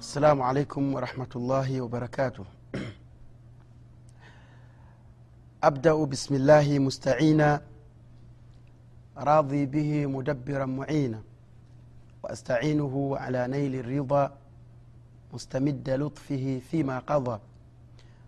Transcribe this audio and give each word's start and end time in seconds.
السلام 0.00 0.42
عليكم 0.42 0.94
ورحمة 0.94 1.28
الله 1.36 1.80
وبركاته. 1.80 2.44
أبدأ 5.62 6.04
بسم 6.04 6.34
الله 6.34 6.78
مستعينا 6.78 7.60
راضي 9.16 9.66
به 9.66 10.06
مدبرا 10.06 10.64
معينا 10.64 11.22
وأستعينه 12.22 13.16
على 13.16 13.48
نيل 13.48 13.74
الرضا 13.74 14.32
مستمد 15.32 15.90
لطفه 15.90 16.60
فيما 16.70 16.98
قضى. 16.98 17.40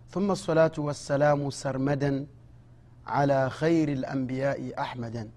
ثم 0.09 0.31
الصلاة 0.31 0.77
والسلام 0.77 1.49
سرمدا 1.49 2.25
على 3.07 3.49
خير 3.49 3.89
الأنبياء 3.89 4.81
أحمدا 4.81 5.29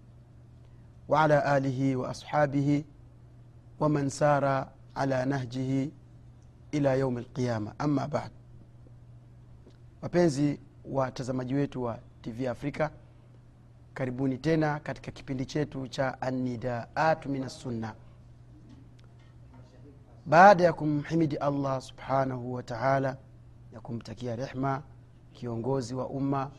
وعلى 1.08 1.56
آله 1.56 1.96
وأصحابه 1.96 2.84
ومن 3.80 4.08
سار 4.08 4.68
على 4.96 5.24
نهجه 5.24 5.90
ila 6.76 6.94
yaumi 6.94 7.20
lqiama 7.20 7.74
ama 7.78 8.08
bad. 8.08 8.30
Wapenzi 10.02 10.60
watazamaji 10.84 11.54
wetu 11.54 11.82
wa 11.82 11.98
tv 12.22 12.48
afrika 12.48 12.90
karibuni 13.94 14.38
tena 14.38 14.80
katika 14.80 15.10
kipindi 15.10 15.46
chetu 15.46 15.88
cha 15.88 16.22
anidaatu 16.22 17.28
min 17.28 17.42
assunna 17.42 17.94
baada 20.26 20.64
ya 20.64 20.72
kumhimidi 20.72 21.36
allah 21.36 21.80
subhanahu 21.80 22.52
wa 22.54 22.62
taala 22.62 23.16
na 23.72 23.80
kumtakia 23.80 24.36
rehma 24.36 24.82
kiongozi 25.32 25.94
wa 25.94 26.08
umma 26.08 26.50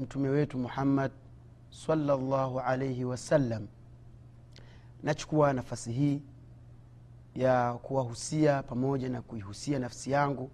mtume 0.00 0.28
wetu 0.28 0.58
muhammad 0.58 1.12
salllahu 1.70 2.60
alaihi 2.60 3.04
wasallam 3.04 3.66
nachukua 5.02 5.52
nafasi 5.52 5.92
hii 5.92 6.22
ya 7.36 7.72
kuwahusia 7.74 8.62
pamoja 8.62 9.08
na 9.08 9.22
kuihusia 9.22 9.78
nafsi 9.78 10.10
yangu 10.10 10.50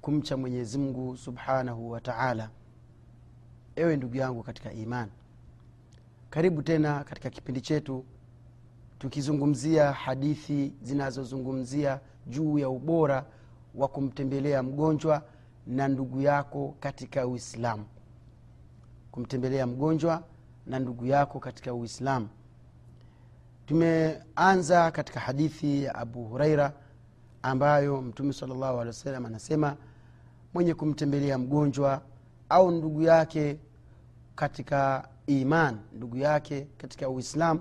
kumcha 0.00 0.36
mwenyezi 0.36 0.78
mungu 0.78 1.16
subhanahu 1.16 1.90
wa 1.90 2.00
taala. 2.00 2.50
Ewe 3.76 3.96
ndugu 3.96 4.16
yangu 4.16 4.42
katika 4.42 4.72
iman 4.72 5.08
karibu 6.30 6.62
tena 6.62 7.04
katika 7.04 7.30
kipindi 7.30 7.60
chetu 7.60 8.04
tukizungumzia 8.98 9.92
hadithi 9.92 10.72
zinazozungumzia 10.82 12.00
juu 12.26 12.58
ya 12.58 12.68
ubora 12.68 13.26
wa 13.74 13.88
kumtembelea 13.88 14.62
mgonjwa 14.62 15.22
na 15.66 15.88
ndugu 15.88 16.20
yako 16.20 16.74
katika 16.80 17.26
uislamu. 17.26 17.84
Kumtembelea 19.10 19.66
mgonjwa 19.66 20.22
na 20.66 20.78
ndugu 20.78 21.06
yako 21.06 21.40
katika 21.40 21.74
uislamu 21.74 22.28
tumeanza 23.66 24.90
katika 24.90 25.20
hadithi 25.20 25.82
ya 25.84 25.94
abu 25.94 26.24
huraira 26.24 26.72
ambayo 27.42 28.02
mtume 28.02 28.32
salllahu 28.32 28.64
alehi 28.80 28.86
wasallam 28.86 29.26
anasema 29.26 29.76
mwenye 30.54 30.74
kumtembelea 30.74 31.38
mgonjwa 31.38 32.02
au 32.48 32.70
ndugu 32.70 33.02
yake 33.02 33.58
katika 34.34 35.08
iman 35.26 35.78
ndugu 35.92 36.16
yake 36.16 36.66
katika 36.78 37.08
uislam 37.08 37.60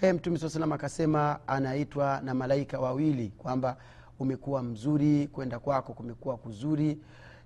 e, 0.00 0.12
mtume 0.12 0.38
saa 0.38 0.48
salam 0.48 0.72
akasema 0.72 1.38
anaitwa 1.46 2.20
na 2.24 2.34
malaika 2.34 2.80
wawili 2.80 3.28
kwamba 3.38 3.76
umekuwa 4.18 4.62
mzuri 4.62 5.26
kwenda 5.28 5.58
kwako 5.58 5.92
kumekuwa 5.92 6.36
kuzuri 6.36 6.98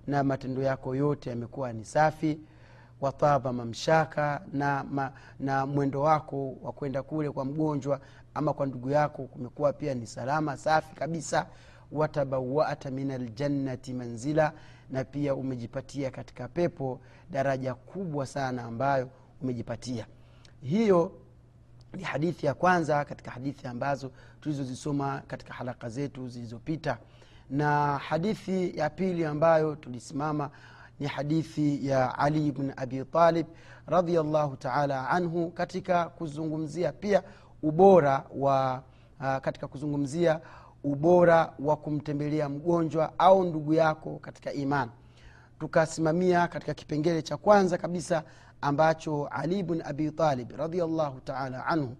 na 0.07 0.23
matendo 0.23 0.61
yako 0.61 0.95
yote 0.95 1.29
yamekuwa 1.29 1.73
ni 1.73 1.85
safi 1.85 2.39
wataba 3.05 3.53
mamshaka 3.53 4.41
na, 4.53 4.83
ma, 4.83 5.11
na 5.39 5.65
mwendo 5.65 6.01
wako 6.01 6.53
wa 6.61 6.71
kwenda 6.71 7.03
kule 7.03 7.31
kwa 7.31 7.45
mgonjwa 7.45 7.99
ama 8.33 8.53
kwa 8.53 8.65
ndugu 8.65 8.89
yako 8.89 9.23
kumekuwa 9.23 9.73
pia 9.73 9.93
ni 9.93 10.07
salama 10.07 10.57
safi 10.57 10.95
kabisa. 10.95 11.47
Watabawata 11.91 12.91
min 12.91 13.11
aljannati 13.11 13.93
manzila 13.93 14.53
na 14.89 15.03
pia 15.03 15.35
umejipatia 15.35 16.11
katika 16.11 16.47
pepo 16.47 16.99
daraja 17.31 17.73
kubwa 17.75 18.25
sana 18.25 18.63
ambayo 18.63 19.09
umejipatia. 19.41 20.05
Hiyo 20.61 21.11
ni 21.93 22.03
hadithi 22.03 22.45
ya 22.45 22.53
kwanza 22.53 23.05
katika 23.05 23.31
hadithi 23.31 23.67
ambazo 23.67 24.11
tulizozisoma 24.41 25.21
katika 25.27 25.53
halaka 25.53 25.89
zetu 25.89 26.27
zilizopita. 26.29 26.97
Na 27.49 27.97
hadithi 27.97 28.77
ya 28.77 28.89
pili 28.89 29.25
ambayo 29.25 29.75
tulisimama 29.75 30.49
ni 30.99 31.07
hadithi 31.07 31.87
ya 31.87 32.17
ali 32.19 32.51
bn 32.51 32.71
abi 32.77 33.05
talib 33.05 33.47
radiallahu 33.87 34.55
taala 34.57 35.09
anhu 35.09 35.51
katika 35.51 36.05
kuzungumzia 36.09 36.91
pia 36.91 37.23
ubora 37.63 38.23
wa 38.35 38.83
uh, 39.19 39.37
katika 39.37 39.67
kuzungumzia 39.67 40.39
ubora 40.83 41.53
wa 41.59 41.75
kumtembelea 41.77 42.49
mgonjwa 42.49 43.19
au 43.19 43.43
ndugu 43.43 43.73
yako 43.73 44.19
katika 44.21 44.53
iman. 44.53 44.89
Tukasimamia 45.59 46.47
katika 46.47 46.73
kipengele 46.73 47.21
cha 47.21 47.37
kwanza 47.37 47.77
kabisa 47.77 48.23
ambacho 48.61 49.27
ali 49.31 49.63
bn 49.63 49.81
abi 49.85 50.11
talib 50.11 50.51
radiallahu 50.57 51.19
taala 51.19 51.65
anhu 51.65 51.95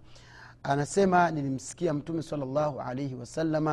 anasema 0.62 1.30
nilimsikia 1.30 1.94
mtume 1.94 2.22
salllahu 2.22 2.80
alaihi 2.80 3.14
wasalama 3.14 3.72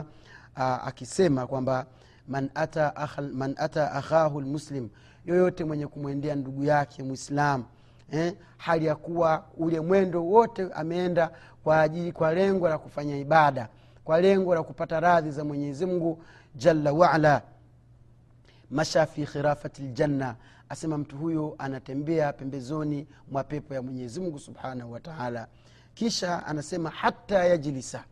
uh, 0.57 0.61
akisema 0.88 1.47
kwamba 1.47 1.85
man 2.28 2.50
ata, 2.55 2.95
akhal, 2.95 3.31
man 3.34 3.55
ata 3.57 3.91
akhahu 3.91 4.41
lmuslim 4.41 4.90
yoyote 5.25 5.63
mwenye 5.66 5.88
kumwendea 5.88 6.35
ndugu 6.35 6.63
yake 6.63 7.03
mwislamu 7.03 7.66
eh, 8.11 8.34
hali 8.57 8.85
ya 8.85 8.95
kuwa 8.95 9.45
ule 9.57 9.79
mwendo 9.79 10.25
wote 10.25 10.67
ameenda 10.73 11.31
kwa 11.63 11.81
ajili 11.81 12.11
kwa 12.11 12.34
lengo 12.34 12.69
la 12.69 12.78
kufanya 12.78 13.17
ibada 13.17 13.69
kwa 14.03 14.22
lengo 14.22 14.56
la 14.56 14.63
kupata 14.63 15.00
radhi 15.00 15.31
za 15.31 15.44
mwenyezi 15.44 15.85
mungu 15.85 16.23
jalla 16.56 16.94
waala 16.94 17.41
masha 18.72 19.06
fi 19.06 19.25
khirafati 19.25 19.81
ljanna 19.81 20.35
asema 20.69 20.97
mtu 20.97 21.17
huyo 21.17 21.55
anatembea 21.57 22.34
pembezoni 22.34 23.07
mwa 23.31 23.44
pepo 23.44 23.73
ya 23.73 23.81
mwenyezi 23.81 24.19
mungu 24.19 24.40
subhanahu 24.40 24.91
wataala 24.91 25.47
kisha 25.94 26.45
anasema 26.45 26.90
hata 26.90 27.45
yajlisa. 27.45 28.03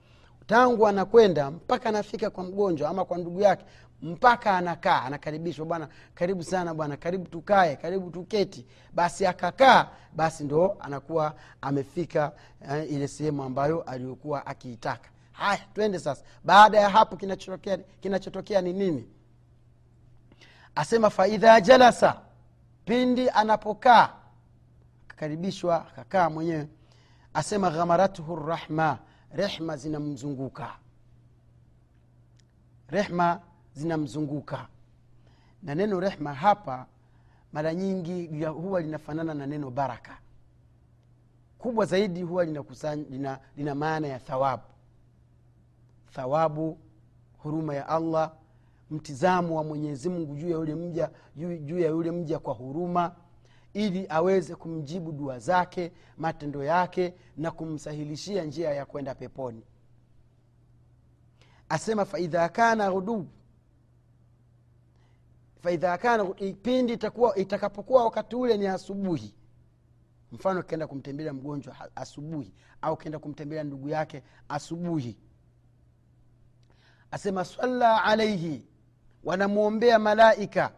Tangu 0.47 0.87
anakwenda 0.87 1.51
mpaka 1.51 1.89
anafika 1.89 2.29
kwa 2.29 2.43
mgonjwa 2.43 2.89
ama 2.89 3.05
kwa 3.05 3.17
ndugu 3.17 3.41
yake 3.41 3.65
mpaka 4.01 4.57
anakaa 4.57 5.01
anakaribishwa 5.01 5.65
bwana 5.65 5.87
karibu 6.15 6.43
sana 6.43 6.73
bwana 6.73 6.97
karibu 6.97 7.25
tukae 7.27 7.75
karibu 7.75 8.09
tuketi. 8.11 8.65
Basi 8.93 9.25
akakaa 9.25 9.87
basi 10.15 10.43
ndo 10.43 10.77
anakuwa 10.79 11.35
amefika 11.61 12.31
eh, 12.71 12.91
ile 12.91 13.07
sehemu 13.07 13.43
ambayo 13.43 13.81
aliyokuwa 13.81 14.45
akiitaka. 14.45 15.09
Haya 15.31 15.61
twende 15.73 15.99
sasa. 15.99 16.23
Baada 16.43 16.79
ya 16.79 16.89
hapo 16.89 17.17
kinachotokea 18.01 18.61
ni 18.61 18.73
nini? 18.73 19.07
Asema 20.75 21.09
faidha 21.09 21.61
jalasa 21.61 22.21
pindi 22.85 23.29
anapokaa 23.29 24.09
akakaribishwa 25.07 25.87
akakaa 25.87 26.29
mwenyewe. 26.29 26.67
Asema 27.33 27.69
ghamaratuhu 27.71 28.35
rahma 28.35 28.99
rehma 29.33 29.77
zinamzunguka. 29.77 30.71
Rehma 32.87 33.41
zinamzunguka. 33.73 34.67
Na 35.63 35.75
neno 35.75 35.99
rehma 35.99 36.33
hapa 36.33 36.85
mara 37.53 37.73
nyingi 37.73 38.43
huwa 38.45 38.81
linafanana 38.81 39.33
na 39.33 39.45
neno 39.47 39.71
baraka. 39.71 40.17
Kubwa 41.57 41.85
zaidi 41.85 42.21
huwa 42.21 42.45
lina, 42.45 43.39
lina, 43.57 43.75
maana 43.75 44.07
ya 44.07 44.19
thawabu. 44.19 44.63
Thawabu 46.11 46.77
huruma 47.37 47.75
ya 47.75 47.89
allah 47.89 48.33
mtizamo 48.91 49.55
wa 49.57 49.63
mwenyezi 49.63 50.09
mungu 50.09 50.35
juu 50.35 50.49
ya 50.49 50.55
yule 50.57 50.75
mja 50.75 51.09
juu 51.35 51.79
ya 51.79 51.87
yule 51.89 52.11
mja 52.11 52.39
kwa 52.39 52.53
huruma 52.53 53.15
ili 53.73 54.05
aweze 54.09 54.55
kumjibu 54.55 55.11
dua 55.11 55.39
zake 55.39 55.91
matendo 56.17 56.63
yake 56.63 57.13
na 57.37 57.51
kumsahilishia 57.51 58.43
njia 58.43 58.69
ya 58.73 58.85
kwenda 58.85 59.15
peponi. 59.15 59.63
Asema 61.69 62.05
faidha 62.05 62.49
kana 62.49 62.91
ghuduu 62.91 63.25
faidha 65.61 65.97
kana 65.97 66.25
pindi 66.63 66.97
itakapokuwa 67.35 68.03
wakati 68.03 68.35
ule 68.35 68.57
ni 68.57 68.67
asubuhi. 68.67 69.35
Mfano 70.31 70.63
kenda 70.63 70.87
kumtembelea 70.87 71.33
mgonjwa 71.33 71.75
asubuhi 71.95 72.53
au 72.81 72.97
kenda 72.97 73.19
kumtembelea 73.19 73.63
ndugu 73.63 73.89
yake 73.89 74.23
asubuhi. 74.49 75.17
Asema 77.11 77.45
salla 77.45 78.03
alaihi 78.03 78.65
wanamwombea 79.23 79.99
malaika 79.99 80.71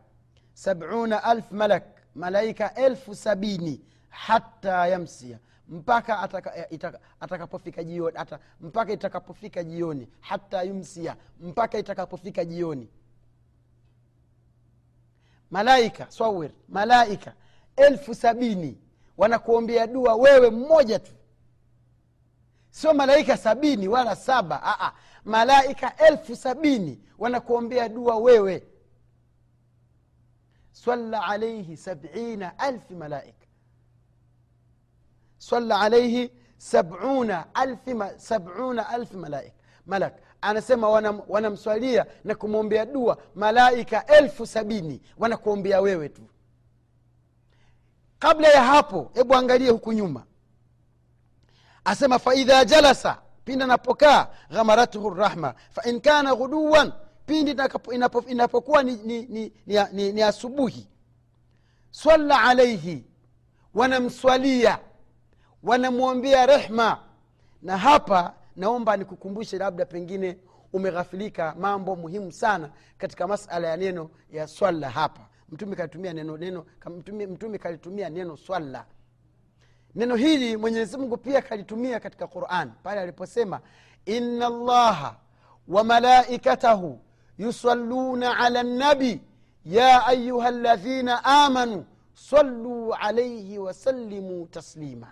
sabuna 0.53 1.23
alf 1.23 1.51
malak 1.51 1.83
malaika 2.15 2.73
elfu 2.75 3.15
sabini 3.15 3.81
hata 4.09 4.87
yamsia 4.87 5.39
mpaka 5.67 6.19
atakapofika 7.19 7.81
ataka 7.81 7.83
jioni 7.83 8.17
ata, 8.17 8.39
mpaka 8.61 8.93
itakapofika 8.93 9.63
jioni 9.63 10.07
hata 10.19 10.63
yumsia 10.63 11.15
mpaka 11.39 11.77
itakapofika 11.79 12.45
jioni 12.45 12.89
malaika 15.53 16.11
swawir 16.11 16.51
malaika 16.69 17.33
elfu 17.75 18.15
sabini 18.15 18.77
wanakuombea 19.17 19.87
dua 19.87 20.15
wewe 20.15 20.49
mmoja 20.49 20.99
tu 20.99 21.11
sio 22.69 22.93
malaika 22.93 23.37
sabini 23.37 23.87
wala 23.87 24.15
saba 24.15 24.59
Aa, 24.63 24.91
malaika 25.25 25.97
elfu 25.97 26.35
sabini 26.35 27.01
wanakuombea 27.17 27.89
dua 27.89 28.17
wewe 28.17 28.63
swalla 30.71 31.23
alaihi 31.23 31.77
sabina 31.77 32.59
alfi 32.59 32.95
malaika 32.95 33.47
swalla 35.37 35.79
alaihi 35.81 36.31
sabuna 36.57 37.55
alfi, 37.55 37.93
ma, 37.93 38.19
sabuna 38.19 38.89
alfi 38.89 39.17
malaika 39.17 39.62
malak 39.85 40.13
anasema 40.41 40.89
wanamswalia 41.27 41.99
wana 41.99 42.11
na 42.23 42.35
kumwombea 42.35 42.85
dua 42.85 43.17
malaika 43.35 44.05
elfu 44.05 44.45
sabini. 44.47 45.01
Wanakuombea 45.17 45.81
wewe 45.81 46.09
tu. 46.09 46.21
Kabla 48.19 48.47
ya 48.47 48.63
hapo 48.63 49.11
hebu 49.13 49.35
angalie 49.35 49.69
huku 49.69 49.93
nyuma. 49.93 50.23
Asema 51.85 52.19
faidha 52.19 52.65
jalasa 52.65 53.21
pindi 53.45 53.63
anapokaa 53.63 54.27
ghamaratuhu 54.51 55.09
rahma 55.09 55.53
fain 55.69 56.01
kana 56.01 56.35
ghuduwan 56.35 56.91
pindi 57.25 57.55
inapokuwa 58.27 58.83
ni, 58.83 58.95
ni, 58.95 59.21
ni, 59.21 59.53
ni, 59.67 59.77
ni, 59.91 60.11
ni 60.11 60.21
asubuhi. 60.21 60.87
Swalla 61.91 62.41
alaihi 62.41 63.05
wanamswalia 63.73 64.79
wanamwombea 65.63 66.45
rehma. 66.45 66.99
Na 67.61 67.77
hapa 67.77 68.33
naomba 68.55 68.97
nikukumbushe 68.97 69.57
labda 69.57 69.85
pengine 69.85 70.37
umeghafilika 70.73 71.55
mambo 71.59 71.95
muhimu 71.95 72.31
sana 72.31 72.69
katika 72.97 73.27
masala 73.27 73.67
ya 73.67 73.77
neno 73.77 74.09
ya 74.31 74.47
swalla 74.47 74.89
hapa. 74.89 75.21
Mtume 75.49 75.75
kalitumia 75.75 76.13
neno 76.13 76.37
neno 76.37 76.65
mtume, 76.97 77.27
mtume 77.27 77.57
kalitumia 77.57 78.09
neno 78.09 78.37
swalla. 78.37 78.85
Neno 79.95 80.15
hili 80.15 80.57
mwenyezi 80.57 80.97
mungu 80.97 81.17
pia 81.17 81.41
kalitumia 81.41 81.99
katika 81.99 82.27
quran 82.27 82.71
pale 82.83 83.01
aliposema 83.01 83.61
ina 84.05 84.49
llaha 84.49 85.15
wa 85.67 85.83
malaikatahu 85.83 86.99
yusalluna 87.37 88.37
ala 88.37 88.63
nabi 88.63 89.21
ya 89.65 90.05
ayuha 90.05 90.51
ladhina 90.51 91.23
amanu 91.23 91.85
saluu 92.13 92.93
alaihi 92.93 93.57
wasalimu 93.59 94.47
taslima 94.47 95.07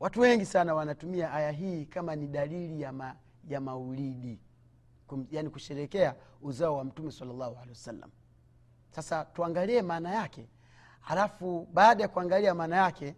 watu 0.00 0.20
wengi 0.20 0.46
sana 0.46 0.74
wanatumia 0.74 1.32
aya 1.32 1.50
hii 1.50 1.84
kama 1.86 2.16
ni 2.16 2.26
dalili 2.26 2.80
ya, 2.80 2.92
ma, 2.92 3.16
ya 3.48 3.60
maulidi. 3.60 4.40
Kum, 5.06 5.26
yani 5.30 5.50
kusherekea 5.50 6.14
uzao 6.42 6.76
wa 6.76 6.84
mtume 6.84 7.10
salllahu 7.12 7.56
alehi 7.56 7.68
wasallam. 7.70 8.10
Sasa 8.90 9.24
tuangalie 9.24 9.82
maana 9.82 10.10
yake. 10.14 10.48
Halafu 11.00 11.68
baada 11.72 12.02
ya 12.02 12.08
kuangalia 12.08 12.54
maana 12.54 12.76
yake 12.76 13.14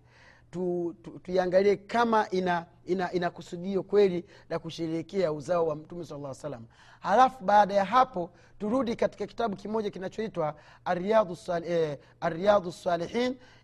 tu, 0.50 0.94
tu, 1.02 1.18
tuiangalie 1.18 1.76
kama 1.76 2.30
ina 2.30 2.66
ina, 2.86 3.12
ina 3.12 3.30
kusudio 3.30 3.82
kweli 3.82 4.24
la 4.48 4.58
kusherehekea 4.58 5.32
uzao 5.32 5.66
wa 5.66 5.76
mtume 5.76 6.04
sala 6.04 6.34
salam 6.34 6.64
halafu 7.00 7.44
baada 7.44 7.74
ya 7.74 7.84
hapo 7.84 8.30
turudi 8.58 8.96
katika 8.96 9.26
kitabu 9.26 9.56
kimoja 9.56 9.90
kinachoitwa 9.90 10.54
ariadhu 10.84 11.36
eh, 11.66 11.98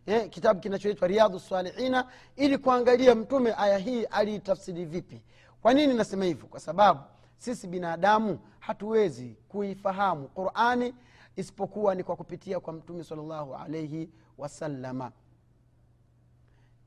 eh, 0.06 0.28
kitabu 0.30 0.60
kinachoitwa 0.60 1.08
riadhu 1.08 1.40
salihina 1.40 2.04
ili 2.36 2.58
kuangalia 2.58 3.14
mtume 3.14 3.54
aya 3.58 3.78
hii 3.78 4.04
aliitafsiri 4.04 4.84
vipi. 4.84 5.22
Kwa 5.62 5.74
nini 5.74 5.94
nasema 5.94 6.24
hivyo? 6.24 6.46
Kwa 6.46 6.60
sababu 6.60 7.00
sisi 7.36 7.66
binadamu 7.66 8.38
hatuwezi 8.58 9.36
kuifahamu 9.48 10.28
qurani 10.28 10.94
isipokuwa 11.36 11.94
ni 11.94 12.04
kwa 12.04 12.16
kupitia 12.16 12.60
kwa 12.60 12.72
mtume 12.72 13.04
salllahu 13.04 13.54
alaihi 13.54 14.10
wasalama 14.38 15.12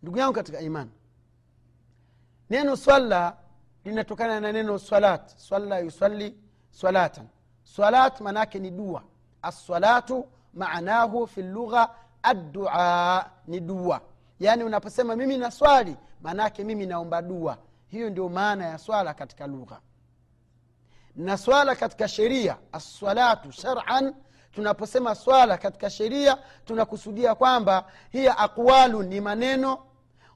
ndugu 0.03 0.17
yangu 0.17 0.33
katika 0.33 0.61
imani 0.61 0.91
neno 2.51 2.75
swala 2.75 3.37
linatokana 3.85 4.39
na 4.39 4.51
neno 4.51 4.79
swalat. 4.79 5.37
Swala 5.37 5.79
yusalli 5.79 6.35
swalatan. 6.71 7.27
Swalat 7.63 8.21
maanaake 8.21 8.59
ni 8.59 8.71
dua. 8.71 9.03
Assalatu 9.41 10.27
maanahu 10.53 11.27
fi 11.27 11.41
lugha 11.41 11.89
addua 12.23 13.29
ni 13.47 13.59
dua. 13.59 14.01
Yaani 14.39 14.63
unaposema 14.63 15.15
mimi 15.15 15.37
na 15.37 15.51
swali 15.51 15.95
maanaake 16.21 16.63
mimi 16.63 16.85
naomba 16.85 17.21
dua. 17.21 17.57
Hiyo 17.87 18.09
ndio 18.09 18.29
maana 18.29 18.65
ya 18.65 18.77
swala 18.77 19.13
katika 19.13 19.47
lugha. 19.47 19.79
Na 21.15 21.37
swala 21.37 21.75
katika 21.75 22.07
sheria 22.07 22.57
assalatu 22.71 23.51
sharan 23.51 24.15
tunaposema 24.51 25.15
swala 25.15 25.57
katika 25.57 25.89
sheria 25.89 26.37
tunakusudia 26.65 27.35
kwamba 27.35 27.85
hiya 28.09 28.37
aqwalu 28.37 29.03
ni 29.03 29.21
maneno 29.21 29.77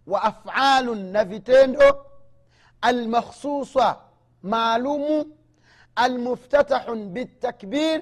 wa 0.07 0.24
afalun 0.24 1.12
na 1.12 1.24
vitendo 1.25 2.06
almakhsusa 2.81 3.98
maalumu 4.44 5.25
almuftatahun 5.96 7.10
bitakbir 7.10 8.02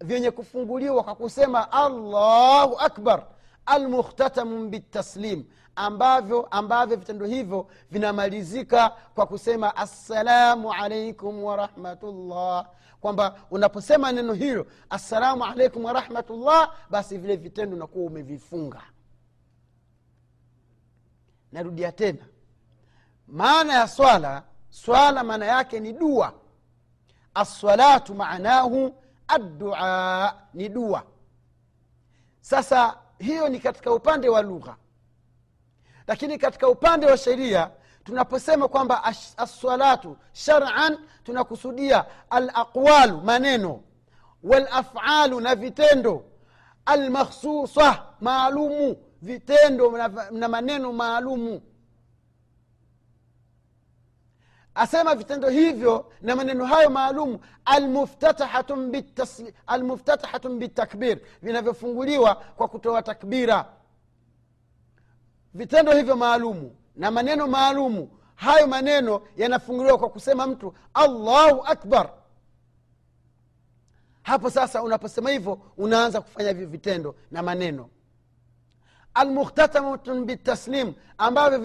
vyenye 0.00 0.30
kufunguliwa 0.30 1.02
kwa 1.04 1.14
kusema 1.14 1.72
allahu 1.72 2.78
akbar 2.78 3.22
almukhtatamun 3.66 4.68
bitaslim 4.68 5.44
ambavyo 5.76 6.46
ambavyo 6.50 6.96
vitendo 6.96 7.26
hivyo 7.26 7.66
vinamalizika 7.90 8.96
kwa 9.14 9.26
kusema 9.26 9.76
assalamu 9.76 10.72
alaikum 10.72 11.44
warahmatullah 11.44 12.66
kwamba 13.00 13.34
unaposema 13.50 14.12
neno 14.12 14.32
hilo 14.32 14.66
assalamu 14.90 15.44
alaikum 15.44 15.84
warahmatullah 15.84 16.74
basi 16.90 17.18
vile 17.18 17.36
vitendo 17.36 17.76
unakuwa 17.76 18.06
umevifunga 18.06 18.82
narudia 21.52 21.92
tena. 21.92 22.24
Maana 23.28 23.72
ya 23.74 23.88
swala 23.88 24.42
swala 24.70 25.24
maana 25.24 25.46
yake 25.46 25.80
ni 25.80 25.92
dua. 25.92 26.32
Assalatu 27.34 28.14
maanahu 28.14 28.94
addua 29.28 30.34
ni 30.54 30.68
dua. 30.68 31.02
Sasa 32.40 32.98
hiyo 33.18 33.48
ni 33.48 33.58
katika 33.60 33.92
upande 33.92 34.28
wa 34.28 34.42
lugha. 34.42 34.76
Lakini 36.06 36.38
katika 36.38 36.68
upande 36.68 37.06
wa 37.06 37.16
sheria 37.16 37.70
tunaposema 38.04 38.68
kwamba 38.68 39.04
assalatu 39.36 40.16
sharan 40.32 40.98
tunakusudia 41.24 42.04
alaqwalu 42.30 43.20
maneno. 43.20 43.80
Walafalu 44.42 45.40
na 45.40 45.54
vitendo. 45.54 46.24
Almakhsusa 46.86 48.02
maalumu 48.20 48.96
vitendo 49.22 49.90
na, 50.30 50.48
maneno 50.48 50.92
maalumu. 50.92 51.62
Asema 54.74 55.14
vitendo 55.14 55.48
hivyo 55.48 56.12
na 56.20 56.36
maneno 56.36 56.64
hayo 56.64 56.90
maalumu 56.90 57.40
almuftatahatun 59.66 60.58
bitakbir 60.58 61.18
vinavyofunguliwa 61.42 62.34
kwa 62.34 62.68
kutoa 62.68 63.02
takbira. 63.02 63.66
Vitendo 65.54 65.92
hivyo 65.92 66.16
maalumu 66.16 66.76
na 66.96 67.10
maneno 67.10 67.46
maalumu 67.46 68.18
hayo 68.34 68.66
maneno 68.66 69.22
yanafunguliwa 69.36 69.98
kwa 69.98 70.08
kusema 70.08 70.46
mtu 70.46 70.74
allahu 70.94 71.62
akbar. 71.66 72.10
Hapo 74.22 74.50
sasa 74.50 74.82
unaposema 74.82 75.30
hivyo 75.30 75.58
unaanza 75.76 76.20
kufanya 76.20 76.48
hivyo 76.48 76.66
vitendo 76.66 77.14
na 77.30 77.42
maneno 77.42 77.88
almukhtatamatun 79.14 80.24
bitaslim 80.24 80.92
ambavyo 81.18 81.58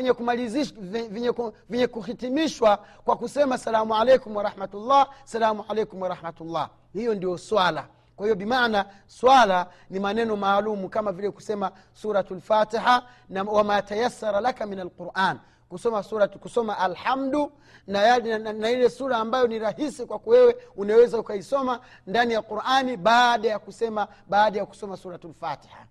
vyenye 1.69 1.87
kuhitimishwa 1.87 2.77
kwa 3.05 3.15
kusema 3.15 3.57
salamu 3.57 3.95
alaikum 3.95 4.35
warahmatullah 4.35 5.09
salamu 5.23 5.65
alaikum 5.69 6.01
warahmatullah 6.01 6.69
hiyo 6.93 7.15
ndio 7.15 7.37
swala. 7.37 7.87
Kwa 8.15 8.25
hiyo 8.25 8.35
bimaana 8.35 8.85
swala 9.07 9.67
ni 9.89 9.99
maneno 9.99 10.35
maalumu 10.35 10.89
kama 10.89 11.11
vile 11.11 11.31
kusema 11.31 11.71
suratu 11.93 12.35
lfatiha 12.35 13.03
wama 13.47 13.81
tayassara 13.81 14.41
laka 14.41 14.65
min 14.65 14.79
alquran. 14.79 15.39
Kusoma 15.69 16.03
suratu 16.03 16.39
kusoma 16.39 16.77
alhamdu 16.77 17.51
na, 17.87 18.17
na, 18.19 18.39
na, 18.39 18.53
na 18.53 18.71
ile 18.71 18.89
sura 18.89 19.17
ambayo 19.17 19.47
ni 19.47 19.59
rahisi 19.59 20.05
kwako 20.05 20.29
wewe 20.29 20.57
unaweza 20.75 21.19
ukaisoma 21.19 21.79
ndani 22.07 22.33
ya 22.33 22.41
qurani 22.41 22.97
baada 22.97 23.47
ya 23.49 23.59
kusema 23.59 24.07
baada 24.29 24.59
ya 24.59 24.65
kusoma 24.65 24.97
suratu 24.97 25.27
lfatiha 25.27 25.85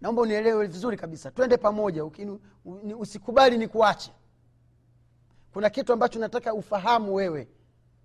naomba 0.00 0.22
unielewe 0.22 0.66
vizuri 0.66 0.96
kabisa. 0.96 1.30
Twende 1.30 1.56
pamoja 1.56 2.04
ukinu, 2.04 2.40
usikubali 2.98 3.58
ni 3.58 3.68
kuache. 3.68 4.10
Kuna 5.52 5.70
kitu 5.70 5.92
ambacho 5.92 6.18
nataka 6.18 6.54
ufahamu 6.54 7.14
wewe. 7.14 7.48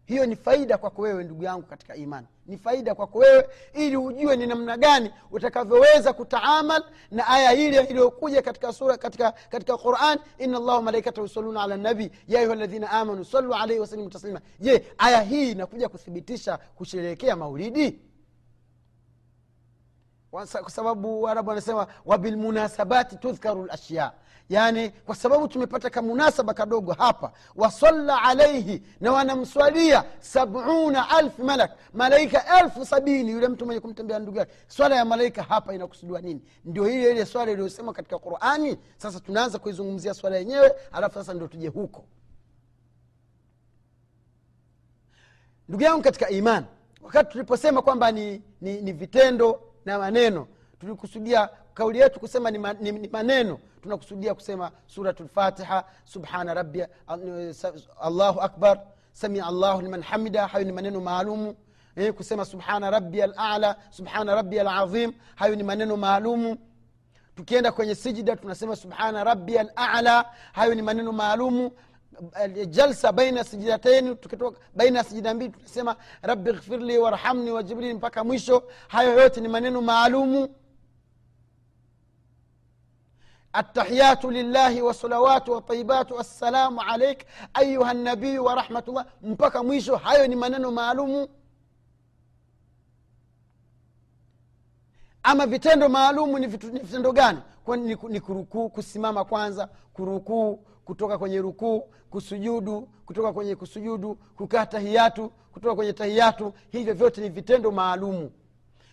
Hiyo 0.06 0.26
ni 0.26 0.36
faida 0.36 0.78
kwako 0.78 1.02
wewe 1.02 1.24
ndugu 1.24 1.44
yangu 1.44 1.64
katika 1.64 1.96
imani. 1.96 2.28
Ni 2.46 2.58
faida 2.58 2.96
kwako 2.96 3.18
wewe 3.20 3.48
ili 3.74 3.98
ujue 3.98 4.36
ni 4.36 4.48
namna 4.48 4.78
gani 4.78 5.12
utakavyoweza 5.32 6.14
kutaamal 6.14 6.84
na 7.12 7.28
aya 7.28 7.54
ile 7.54 7.84
iliyokuja 7.84 8.42
katika 8.42 8.74
sura 8.74 8.98
katika 8.98 9.32
katika 9.32 9.78
quran 9.78 10.20
ina 10.38 10.60
llahu 10.60 10.82
malaikata 10.84 11.22
yusaluna 11.22 11.64
ala 11.64 11.78
nabii 11.78 12.12
ya 12.28 12.40
ayuha 12.40 12.56
ladhina 12.56 12.92
amanu 12.92 13.26
salu 13.26 13.54
alaihi 13.54 13.80
wasalimu 13.82 14.10
taslima. 14.10 14.42
Je 14.60 14.86
aya 14.98 15.22
hii 15.22 15.52
inakuja 15.52 15.90
kuthibitisha 15.90 16.58
kusherehekea 16.58 17.36
maulidi 17.36 18.00
kwa 20.62 20.70
sababu 20.72 21.28
arabu 21.28 21.52
anasema 21.52 21.88
wabilmunasabati 22.06 23.18
tudhkaru 23.18 23.66
lashya 23.66 24.12
yani 24.50 24.90
kwa 24.90 25.16
sababu 25.16 25.48
tumepata 25.48 25.90
kamunasaba 25.90 26.54
kadogo 26.54 26.94
hapa 26.94 27.32
wasalla 27.56 28.22
alaihi 28.22 28.82
na 29.00 29.12
wanamswalia 29.12 30.04
sabuna 30.20 31.10
alfu 31.10 31.44
malak 31.44 31.72
malaika 31.94 32.60
elfu 32.60 32.86
sabini 32.86 33.32
yule 33.32 33.48
mtu 33.48 33.66
mwenye 33.66 33.82
kumtembea 33.82 34.20
ndugu 34.20 34.38
yake. 34.38 34.52
Swala 34.68 34.96
ya 34.96 35.06
malaika 35.06 35.44
hapa 35.44 35.74
inakusudiwa 35.74 36.22
nini? 36.22 36.42
Ndio 36.66 36.90
ile 36.90 37.12
ile 37.12 37.26
swala 37.26 37.52
iliyosema 37.52 37.94
katika 37.94 38.20
qurani? 38.20 38.78
Sasa 38.98 39.20
tunaanza 39.20 39.60
kuizungumzia 39.60 40.14
swala 40.14 40.38
yenyewe 40.38 40.72
alafu 40.92 41.16
sasa 41.16 41.34
ndio 41.34 41.48
tuje 41.48 41.68
huko. 41.68 42.06
Ndugu 45.70 45.84
yangu 45.84 46.02
katika 46.02 46.30
iman 46.30 46.66
wakati 47.02 47.32
tuliposema 47.32 47.82
kwamba 47.82 48.12
ni, 48.12 48.42
ni, 48.62 48.82
ni 48.82 48.92
vitendo 48.94 49.62
na 49.86 50.00
maneno. 50.00 50.48
Tulikusudia 50.80 51.50
kauli 51.74 52.00
yetu 52.00 52.20
kusema 52.20 52.52
ni, 52.52 52.58
ma, 52.58 52.74
ni, 52.74 52.92
ni 52.92 53.08
maneno. 53.08 53.60
Tunakusudia 53.82 54.34
kusema 54.34 54.72
surat 54.88 55.20
lfatiha 55.20 55.84
subhana 56.06 56.54
rabbi 56.54 56.84
allahu 58.02 58.42
akbar 58.42 58.80
samia 59.12 59.46
allahu 59.46 59.82
liman 59.82 60.02
hamida 60.02 60.48
hayo 60.48 60.66
ni 60.66 60.72
maneno 60.72 61.02
maalumu. 61.02 61.56
Eh, 61.96 62.14
kusema 62.14 62.46
subhana 62.46 62.90
rabbi 62.90 63.22
alala 63.22 63.76
subhana 63.90 64.36
rabbi 64.36 64.60
alazim 64.60 65.14
hayo 65.36 65.56
ni 65.56 65.64
maneno 65.64 65.98
maalumu. 65.98 66.58
Tukienda 67.36 67.72
kwenye 67.72 67.96
sijida 67.96 68.36
tunasema 68.36 68.76
subhana 68.76 69.24
rabbi 69.24 69.58
alala 69.58 70.26
hayo 70.54 70.76
ni 70.76 70.82
maneno 70.82 71.12
maalumu 71.12 71.72
jalsa 72.70 73.12
baina 73.12 73.44
sijidataini 73.44 74.16
tukitoka 74.16 74.60
baina 74.76 74.98
ya 75.00 75.04
sijida 75.06 75.34
mbili 75.34 75.52
tunasema 75.52 75.96
rabi 76.22 76.52
ghfirli 76.54 76.98
warhamni 76.98 77.52
wajibrini 77.52 77.94
mpaka 77.94 78.24
mwisho. 78.24 78.64
Hayo 78.88 79.20
yote 79.22 79.42
ni 79.42 79.48
maneno 79.48 79.82
maalumu. 79.82 80.50
Atahiyatu 83.54 84.32
lillahi 84.32 84.82
wasalawatu 84.82 85.52
watayibatu 85.52 86.20
assalamu 86.20 86.82
alaik 86.82 87.26
ayuha 87.54 87.94
nabiyu 87.94 88.46
warahmatullah 88.46 89.06
mpaka 89.22 89.64
mwisho 89.64 89.96
hayo 89.98 90.28
ni 90.28 90.36
maneno 90.36 90.72
maalumu. 90.72 91.28
Ama 95.24 95.46
vitendo 95.48 95.90
maalumu 95.90 96.40
ni 96.40 96.48
vitendo 96.48 97.12
gani? 97.12 97.40
Ni 98.10 98.20
kurukuu 98.22 98.70
kusimama 98.70 99.26
kwanza 99.26 99.70
kurukuu 99.94 100.66
kutoka 100.86 101.18
kwenye 101.18 101.42
rukuu 101.42 101.80
kusujudu 102.10 102.90
kutoka 103.06 103.34
kwenye 103.34 103.56
kusujudu 103.56 104.16
kukaa 104.16 104.66
tahiyatu 104.66 105.32
kutoka 105.54 105.76
kwenye 105.76 105.94
tahiyatu. 105.94 106.54
Hivyo 106.70 106.94
vyote 106.94 107.22
ni 107.22 107.30
vitendo 107.30 107.72
maalumu. 107.72 108.32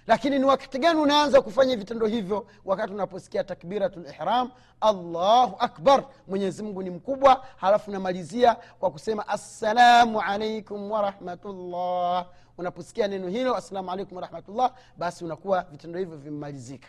Lakini 0.07 0.39
ni 0.39 0.45
wakati 0.45 0.79
gani 0.79 1.01
unaanza 1.01 1.43
kufanya 1.43 1.77
vitendo 1.77 2.07
hivyo? 2.07 2.47
Wakati 2.65 2.93
unaposikia 2.93 3.45
takbiratu 3.45 4.01
lihram 4.01 4.51
allahu 4.81 5.57
akbar 5.59 6.05
mwenyezi 6.29 6.63
ni 6.63 6.91
mkubwa. 6.91 7.45
Halafu 7.57 7.91
unamalizia 7.91 8.55
kwa 8.55 8.91
kusema 8.91 9.29
assalamu 9.29 10.21
alaikum 10.21 10.91
warahmatullah 10.91 12.27
unaposikia 12.59 13.09
neno 13.09 13.29
hilo 13.29 13.57
assalamu 13.57 13.91
alaikum 13.91 14.17
warahmatullah 14.17 14.75
basi 14.97 15.25
unakuwa 15.25 15.63
vitendo 15.63 15.99
hivyo 15.99 16.17
vimemalizika. 16.17 16.89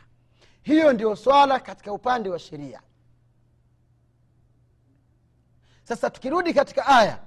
Hiyo 0.62 0.94
ndio 0.94 1.16
swala 1.16 1.60
katika 1.60 1.94
upande 1.94 2.30
wa 2.30 2.40
sheria 2.40 2.82
sasa 5.84 6.10
tukirudi 6.10 6.54
katika 6.54 6.86
aya 6.88 7.20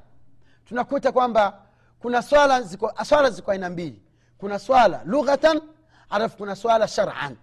tunakuta 0.64 1.12
kwamba 1.12 1.62
kuna 2.00 2.22
swala 2.22 2.62
ziko 2.62 2.92
swala 3.04 3.30
ziko 3.30 3.50
aina 3.50 3.70
mbili. 3.70 4.02
Kuna 4.38 4.58
swala 4.58 5.02
lughatan 5.04 5.60
alafu 6.10 6.36
kuna 6.36 6.56
swala 6.56 6.88
sharan. 6.88 7.36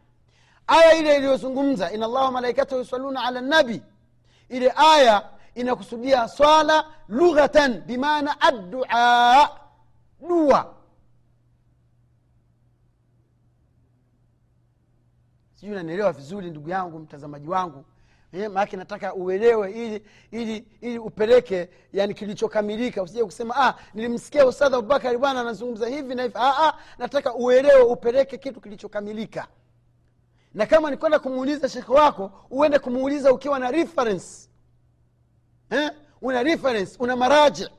Aya 0.67 0.93
ile 0.93 1.17
iliyozungumza 1.17 1.91
ina 1.91 2.05
allaha 2.05 2.31
malaikatahu 2.31 2.79
yusaluna 2.81 3.23
ala 3.23 3.41
nabi 3.41 3.83
ile 4.49 4.73
aya 4.75 5.29
inakusudia 5.55 6.27
swala 6.27 6.85
lughatan 7.09 7.81
bimaana 7.81 8.41
addua 8.41 9.49
dua. 10.27 10.73
Sijui 15.55 15.71
unanielewa 15.75 16.11
vizuri 16.11 16.49
ndugu 16.49 16.69
yangu 16.69 16.99
mtazamaji 16.99 17.47
wangu 17.47 17.85
Eh, 18.33 18.51
maake 18.51 18.77
nataka 18.77 19.13
uelewe 19.13 19.71
ili 19.71 20.03
ili 20.31 20.65
ili 20.81 20.97
upeleke 20.99 21.69
yani 21.93 22.13
kilichokamilika. 22.13 23.03
Usije 23.03 23.23
kusema 23.25 23.55
ah, 23.57 23.75
nilimsikia 23.93 24.45
ustadh 24.47 24.73
abubakari 24.73 25.17
bwana 25.17 25.41
anazungumza 25.41 25.87
hivi 25.87 26.15
na 26.15 26.23
hivi. 26.23 26.35
Ah, 26.37 26.67
ah, 26.67 26.73
nataka 26.97 27.35
uelewe 27.35 27.81
upeleke 27.81 28.37
kitu 28.37 28.61
kilichokamilika. 28.61 29.47
Na 30.53 30.65
kama 30.65 30.91
ni 30.91 30.97
kwenda 30.97 31.19
kumuuliza 31.19 31.69
shekhe 31.69 31.91
wako 31.93 32.31
uende 32.49 32.79
kumuuliza 32.79 33.33
ukiwa 33.33 33.59
na 33.59 33.71
reference. 33.71 34.49
Eh? 35.69 35.91
una 36.21 36.43
reference 36.43 36.95
una 36.99 37.15
maraji 37.15 37.69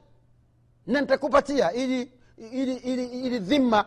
na 0.87 1.01
nitakupatia 1.01 1.73
ili 1.73 2.13
ili 2.37 2.75
ili, 2.75 3.05
ili 3.07 3.39
dhima 3.39 3.85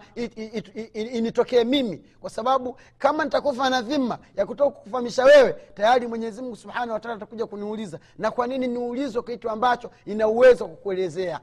initokee 0.94 1.64
mimi. 1.64 1.98
Kwa 1.98 2.30
sababu 2.30 2.78
kama 2.98 3.24
nitakufa 3.26 3.70
na 3.70 3.82
dhima 3.82 4.20
ya 4.36 4.46
kutoka 4.46 4.72
kukufahamisha 4.72 5.24
wewe 5.24 5.54
tayari 5.54 6.08
mwenyezi 6.08 6.42
mungu 6.42 6.56
subhanahu 6.56 6.92
wataala 6.92 7.16
atakuja 7.16 7.46
kuniuliza. 7.46 8.00
Na 8.18 8.32
kwa 8.32 8.48
nini 8.48 8.68
niulizwe 8.68 9.24
kitu 9.24 9.50
ambacho 9.50 9.92
ina 10.06 10.28
uwezo 10.28 10.64
wa 10.64 10.70
kukuelezea? 10.70 11.40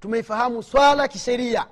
Tumeifahamu 0.00 0.62
swala 0.62 1.08
kisheria 1.08 1.66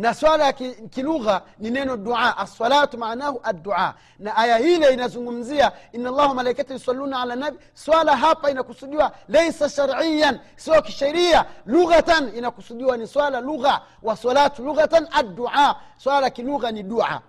na 0.00 0.14
swala 0.14 0.44
ya 0.46 0.52
kilugha 0.90 1.42
ni 1.58 1.70
neno 1.70 1.96
dua. 1.96 2.36
Assalatu 2.38 2.98
maanahu 2.98 3.40
addua. 3.42 3.94
Na 4.18 4.36
aya 4.36 4.58
ile 4.60 4.92
inazungumzia 4.94 5.72
ina 5.92 6.10
llahu 6.10 6.34
malaikati 6.34 6.72
yusalluna 6.72 7.20
ala 7.22 7.36
nabi. 7.36 7.58
Swala 7.74 8.16
hapa 8.16 8.50
inakusudiwa 8.50 9.12
leisa 9.28 9.68
shariyan 9.68 10.40
sio 10.56 10.82
kisheria. 10.82 11.46
Lughatan 11.66 12.36
inakusudiwa 12.36 12.96
ni 12.96 13.06
swala 13.06 13.40
lugha. 13.40 13.82
Wa 14.02 14.16
salatu 14.16 14.64
lughatan 14.64 15.08
addua. 15.12 15.80
Swala 15.96 16.26
ya 16.26 16.30
kilugha 16.30 16.70
ni 16.72 16.82
dua. 16.82 17.22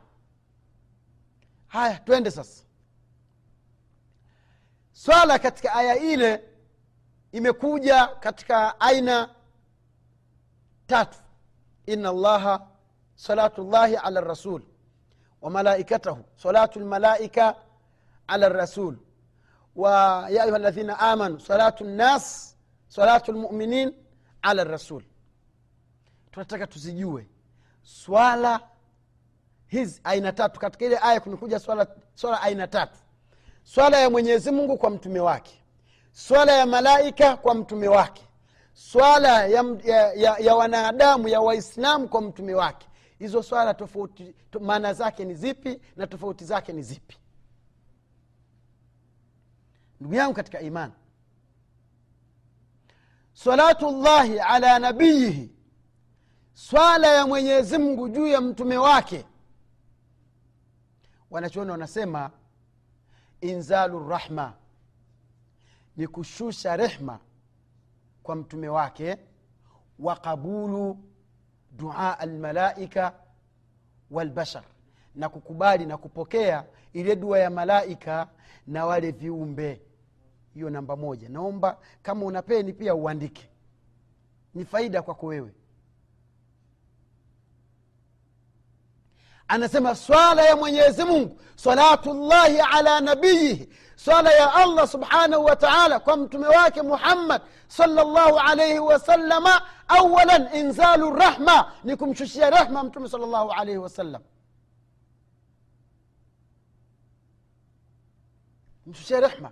Haya 1.67 1.99
twende 1.99 2.31
sasa. 2.31 2.63
Swala 4.91 5.39
katika 5.39 5.73
aya 5.73 5.97
ile 5.99 6.43
imekuja 7.31 8.07
katika 8.07 8.79
aina 8.79 9.29
tatu 10.87 11.17
ina 11.85 12.09
الله 12.09 12.59
salatu 13.15 13.63
llahi 13.63 13.95
ala 13.95 14.21
rasul. 14.21 14.61
وملائكته 15.41 16.17
salatu 16.37 16.79
lmalaika 16.79 17.55
ala 18.27 18.49
rasul. 18.49 18.95
ويا 19.75 20.43
أيها 20.43 20.57
ayuha 20.57 21.13
آمنوا 21.13 21.37
amanu 21.37 21.39
salatu 21.39 21.83
صلاة 21.83 22.21
salatu 22.89 23.31
lmuminin 23.31 23.93
الرسول 24.45 25.03
tunataka 26.31 26.67
tuzijue 26.67 27.27
swala 27.83 28.59
hizi 29.67 30.01
aina 30.03 30.31
tatu. 30.31 30.59
Katika 30.59 30.85
ile 30.85 30.99
aya 31.01 31.19
kumekuja 31.19 31.59
swala, 31.59 31.87
swala 32.15 32.41
aina 32.41 32.67
tatu. 32.67 32.97
Swala 33.63 33.97
ya 33.99 34.09
mwenyezi 34.09 34.51
mungu 34.51 34.77
kwa 34.77 34.89
mtume 34.89 35.19
wake. 35.19 35.63
Swala 36.11 36.51
ya 36.51 36.65
malaika 36.65 37.37
kwa 37.37 37.55
mtume 37.55 37.87
wake 37.87 38.27
swala 38.89 39.45
ya, 39.47 39.63
ya, 39.83 40.13
ya, 40.13 40.37
ya 40.37 40.55
wanadamu 40.55 41.27
ya 41.27 41.41
waislamu 41.41 42.07
kwa 42.07 42.21
mtume 42.21 42.53
wake. 42.53 42.87
Hizo 43.19 43.43
swala 43.43 43.73
tofauti 43.73 44.35
to, 44.51 44.59
maana 44.59 44.93
zake 44.93 45.25
ni 45.25 45.35
zipi 45.35 45.81
na 45.95 46.07
tofauti 46.07 46.45
zake 46.45 46.73
ni 46.73 46.83
zipi? 46.83 47.17
Ndugu 49.99 50.15
yangu 50.15 50.33
katika 50.33 50.61
imani 50.61 50.93
salatu 53.33 53.91
llahi 53.91 54.39
ala 54.39 54.79
nabiyihi 54.79 55.51
swala 56.53 57.07
ya 57.07 57.27
mwenyezi 57.27 57.77
mungu 57.77 58.09
juu 58.09 58.27
ya 58.27 58.41
mtume 58.41 58.77
wake 58.77 59.25
wanachoona 61.31 61.71
wanasema 61.71 62.31
inzalu 63.41 64.09
rahma 64.09 64.53
ni 65.97 66.07
kushusha 66.07 66.75
rehma 66.77 67.19
kwa 68.23 68.35
mtume 68.35 68.69
wake 68.69 69.17
wa 69.99 70.15
qabulu 70.15 70.97
dua 71.71 72.19
almalaika 72.19 73.13
walbashar 74.11 74.63
na 75.15 75.29
kukubali 75.29 75.85
na 75.85 75.97
kupokea 75.97 76.65
ile 76.93 77.15
dua 77.15 77.39
ya 77.39 77.49
malaika 77.49 78.27
na 78.67 78.85
wale 78.85 79.11
viumbe. 79.11 79.81
Hiyo 80.53 80.69
namba 80.69 80.95
moja. 80.95 81.29
Naomba 81.29 81.77
kama 82.01 82.25
una 82.25 82.41
peni 82.41 82.73
pia 82.73 82.95
uandike. 82.95 83.49
Ni 84.53 84.65
faida 84.65 85.01
kwako 85.01 85.25
wewe. 85.27 85.53
Anasema 89.47 89.95
swala 89.95 90.41
ya 90.45 90.55
mwenyezi 90.55 91.03
mungu 91.03 91.39
salatullahi 91.55 92.59
ala 92.59 92.99
nabiyihi 93.01 93.69
swala 94.03 94.31
ya 94.33 94.53
allah 94.53 94.87
subhanahu 94.87 95.45
wa 95.45 95.55
taala 95.55 95.99
kwa 95.99 96.17
mtume 96.17 96.47
wake 96.47 96.81
muhammad 96.81 97.41
salllahu 97.67 98.39
alaihi 98.39 98.79
wasalama 98.79 99.61
awalan 99.87 100.49
inzalu 100.55 101.11
rahma 101.15 101.71
ni 101.83 101.95
kumshushia 101.95 102.49
rehma 102.49 102.83
mtume 102.83 103.09
salllahu 103.09 103.51
alaihi 103.51 103.77
wasallam 103.77 104.21
mshushie 108.85 109.19
rehma 109.19 109.51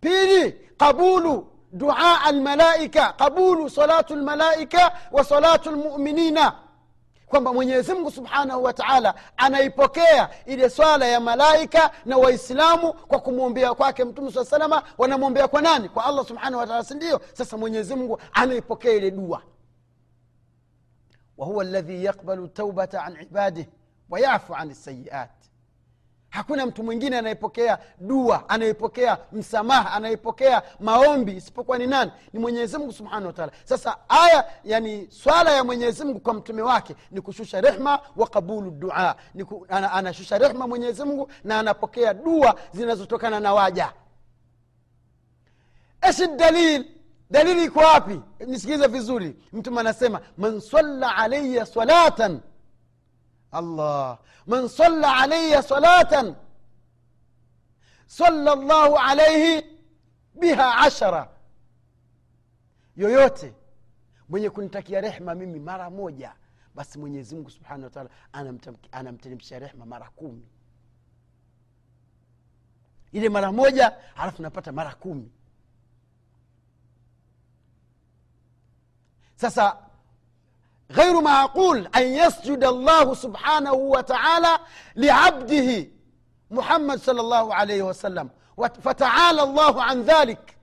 pili 0.00 0.52
qabulu 0.76 1.52
dua 1.72 2.20
almalaika 2.22 3.12
qabulu 3.12 3.70
salatu 3.70 4.16
lmalaika 4.16 4.92
wa 5.12 5.24
salatu 5.24 5.70
lmuminina 5.70 6.52
kwamba 7.28 7.52
mwenyezi 7.52 7.92
mungu 7.94 8.10
subhanahu 8.10 8.62
wa 8.64 8.72
taala 8.72 9.14
anaipokea 9.36 10.28
ile 10.46 10.70
swala 10.70 11.06
ya 11.06 11.20
malaika 11.20 11.90
na 12.04 12.16
waislamu 12.16 12.92
kwa 12.92 13.20
kumwombea 13.20 13.74
kwake 13.74 14.04
mtume 14.04 14.32
saa 14.32 14.44
salama. 14.44 14.82
Wanamwombea 14.98 15.48
kwa 15.48 15.62
nani? 15.62 15.88
Kwa 15.88 16.04
allah 16.04 16.26
subhanahu 16.26 16.56
wataala 16.60 16.84
sindio 16.84 17.20
sasa 17.32 17.56
mwenyezi 17.56 17.94
mungu 17.94 18.20
anaipokea 18.32 18.92
ile 18.92 19.10
dua. 19.10 19.42
Wahuwa 21.38 21.64
ladhi 21.64 22.04
yakbalu 22.04 22.48
taubata 22.48 23.04
an 23.04 23.16
ibadih 23.22 23.66
wayafu 24.10 24.54
an 24.54 24.74
sayiat 24.74 25.30
hakuna 26.30 26.66
mtu 26.66 26.82
mwingine 26.84 27.18
anayepokea 27.18 27.78
dua 28.00 28.48
anayepokea 28.48 29.18
msamaha 29.32 29.92
anayepokea 29.92 30.62
maombi 30.80 31.32
isipokuwa 31.36 31.78
ni 31.78 31.86
nani? 31.86 32.12
Ni 32.32 32.40
mwenyezi 32.40 32.78
mungu 32.78 32.92
subhanahu 32.92 33.26
wataala 33.26 33.52
sasa 33.64 33.96
aya 34.08 34.44
yani 34.64 35.06
swala 35.10 35.50
ya 35.52 35.64
mwenyezi 35.64 36.04
mungu 36.04 36.20
kwa 36.20 36.34
mtume 36.34 36.62
wake 36.62 36.94
ni 37.10 37.20
kushusha 37.20 37.60
rehma 37.60 37.98
wa 38.16 38.26
qabulu 38.28 38.70
dua. 38.70 39.16
Anashusha 39.68 40.38
rehma 40.38 40.66
mwenyezi 40.68 41.04
mungu 41.04 41.30
na 41.44 41.58
anapokea 41.58 42.14
dua 42.14 42.54
zinazotokana 42.72 43.40
na 43.40 43.54
waja. 43.54 43.92
Eshi 46.08 46.26
dalil? 46.26 46.84
Dalili 47.30 47.64
iko 47.64 47.78
wapi? 47.80 48.20
Nisikilize 48.46 48.86
vizuri. 48.86 49.36
Mtume 49.52 49.80
anasema 49.80 50.20
man 50.38 50.60
salla 50.60 51.16
alaya 51.16 51.66
salatan 51.66 52.40
allah 53.52 54.18
man 54.46 54.68
salla 54.68 55.16
alaya 55.16 55.62
salatan 55.62 56.34
salla 58.06 58.54
llahu 58.56 58.96
alaihi 58.98 59.66
biha 60.34 60.78
ashara 60.78 61.28
yoyote 62.96 63.54
mwenye 64.28 64.50
kunitakia 64.50 65.00
rehma 65.00 65.34
mimi 65.34 65.58
mara 65.60 65.90
moja 65.90 66.34
basi 66.74 66.98
mwenyezi 66.98 67.34
mungu 67.34 67.50
subhanahu 67.50 67.84
wa 67.84 67.90
taala 67.90 68.10
anamteremshia 68.92 69.58
rehma 69.58 69.86
mara 69.86 70.08
kumi 70.10 70.46
ile 73.12 73.28
mara 73.28 73.52
moja 73.52 73.96
halafu 74.14 74.42
napata 74.42 74.72
mara 74.72 74.94
kumi 74.94 75.30
sasa 79.36 79.87
غير 80.92 81.20
معقول 81.20 81.88
أن 81.96 82.02
يسجد 82.02 82.64
الله 82.64 83.14
سبحانه 83.14 83.72
وتعالى 83.72 84.58
لعبده 84.96 85.86
محمد 86.50 86.98
صلى 87.00 87.20
الله 87.20 87.54
عليه 87.54 87.82
وسلم. 87.82 88.30
فتعالى 88.82 89.42
الله 89.42 89.82
عن 89.82 90.02
ذلك. 90.02 90.57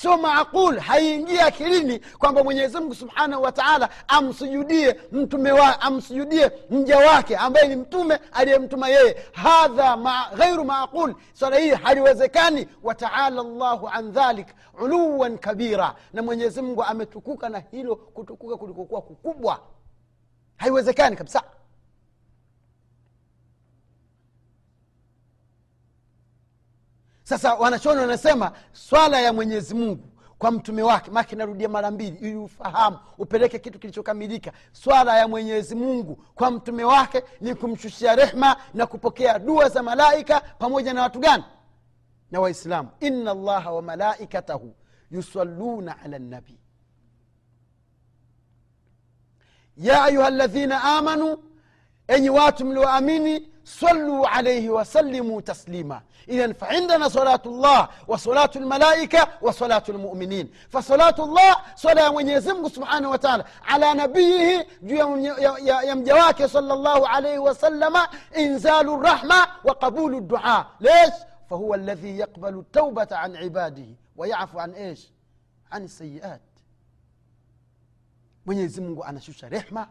Sio 0.00 0.16
maaqul 0.16 0.78
haiingia 0.78 1.46
akilini 1.46 1.98
kwamba 2.18 2.44
mwenyezimngu 2.44 2.94
subhanahu 2.94 3.42
wa 3.42 3.52
taala 3.52 3.88
amsujudie 4.08 5.00
mtume 5.12 5.52
wa 5.52 5.80
amsujudie 5.80 6.50
mja 6.70 6.98
wake 6.98 7.36
ambaye 7.36 7.68
ni 7.68 7.76
mtume 7.76 8.18
aliyemtuma 8.32 8.88
yeye. 8.88 9.16
Hadha 9.32 9.96
ma, 9.96 10.26
ghairu 10.36 10.64
maaqul 10.64 11.14
swala 11.32 11.58
hii 11.58 11.70
haliwezekani. 11.70 12.68
Wataala 12.82 13.42
llahu 13.42 13.88
an 13.88 14.12
dhalik 14.12 14.46
uluwan 14.82 15.38
kabira. 15.38 15.94
Na 16.12 16.22
mwenyezimngu 16.22 16.82
ametukuka 16.84 17.48
na 17.48 17.58
hilo 17.58 17.96
kutukuka 17.96 18.56
kulikokuwa 18.56 19.02
kukubwa. 19.02 19.60
Haiwezekani 20.56 21.16
kabisa 21.16 21.42
sasa 27.28 27.54
wanachoni 27.54 28.00
wanasema 28.00 28.52
swala 28.72 29.20
ya 29.20 29.32
mwenyezi 29.32 29.74
mungu 29.74 30.08
kwa 30.38 30.50
mtume 30.50 30.82
wake 30.82 31.10
make 31.10 31.36
narudia 31.36 31.68
mara 31.68 31.90
mbili 31.90 32.16
ili 32.16 32.36
ufahamu 32.36 32.98
upeleke 33.18 33.58
kitu 33.58 33.78
kilichokamilika. 33.78 34.52
Swala 34.72 35.18
ya 35.18 35.28
mwenyezi 35.28 35.74
mungu 35.74 36.24
kwa 36.34 36.50
mtume 36.50 36.84
wake 36.84 37.22
ni 37.40 37.54
kumshushia 37.54 38.14
rehma 38.16 38.56
na 38.74 38.86
kupokea 38.86 39.38
dua 39.38 39.68
za 39.68 39.82
malaika 39.82 40.40
pamoja 40.40 40.92
na 40.94 41.02
watu 41.02 41.18
gani? 41.18 41.44
Na 42.30 42.40
waislamu. 42.40 42.88
Ina 43.00 43.34
llaha 43.34 43.72
wa 43.72 43.82
malaikatahu 43.82 44.74
yusalluna 45.10 45.98
ala 46.02 46.18
nabii 46.18 46.58
ya 49.76 50.04
ayuha 50.04 50.30
ladhina 50.30 50.82
amanu 50.84 51.38
enyi 52.08 52.30
watu 52.30 52.64
mlioamini 52.64 53.48
صلوا 53.66 54.28
عليه 54.28 54.70
وسلموا 54.70 55.40
تسليما 55.40 56.02
إذا 56.28 56.52
فعندنا 56.52 57.08
صلاة 57.08 57.42
الله 57.46 57.88
وصلاة 58.08 58.50
الملائكة 58.56 59.28
وصلاة 59.42 59.82
المؤمنين 59.88 60.50
فصلاة 60.70 61.14
الله 61.18 61.56
صلاة 61.76 62.10
من 62.12 62.28
يزمه 62.28 62.68
سبحانه 62.68 63.10
وتعالى 63.10 63.44
على 63.62 63.94
نبيه 63.94 64.66
يمجواك 65.90 66.44
صلى 66.44 66.72
الله 66.74 67.08
عليه 67.08 67.38
وسلم 67.38 67.96
إنزال 68.36 68.88
الرحمة 68.94 69.46
وقبول 69.64 70.14
الدعاء 70.14 70.66
ليش؟ 70.80 71.14
فهو 71.50 71.74
الذي 71.74 72.18
يقبل 72.18 72.58
التوبة 72.58 73.08
عن 73.12 73.36
عباده 73.36 73.86
ويعفو 74.16 74.58
عن 74.58 74.70
إيش؟ 74.70 75.10
عن 75.72 75.84
السيئات 75.84 76.40
mwenyezi 78.46 78.80
mungu 78.80 79.04
anashusha 79.04 79.48
rehma 79.48 79.88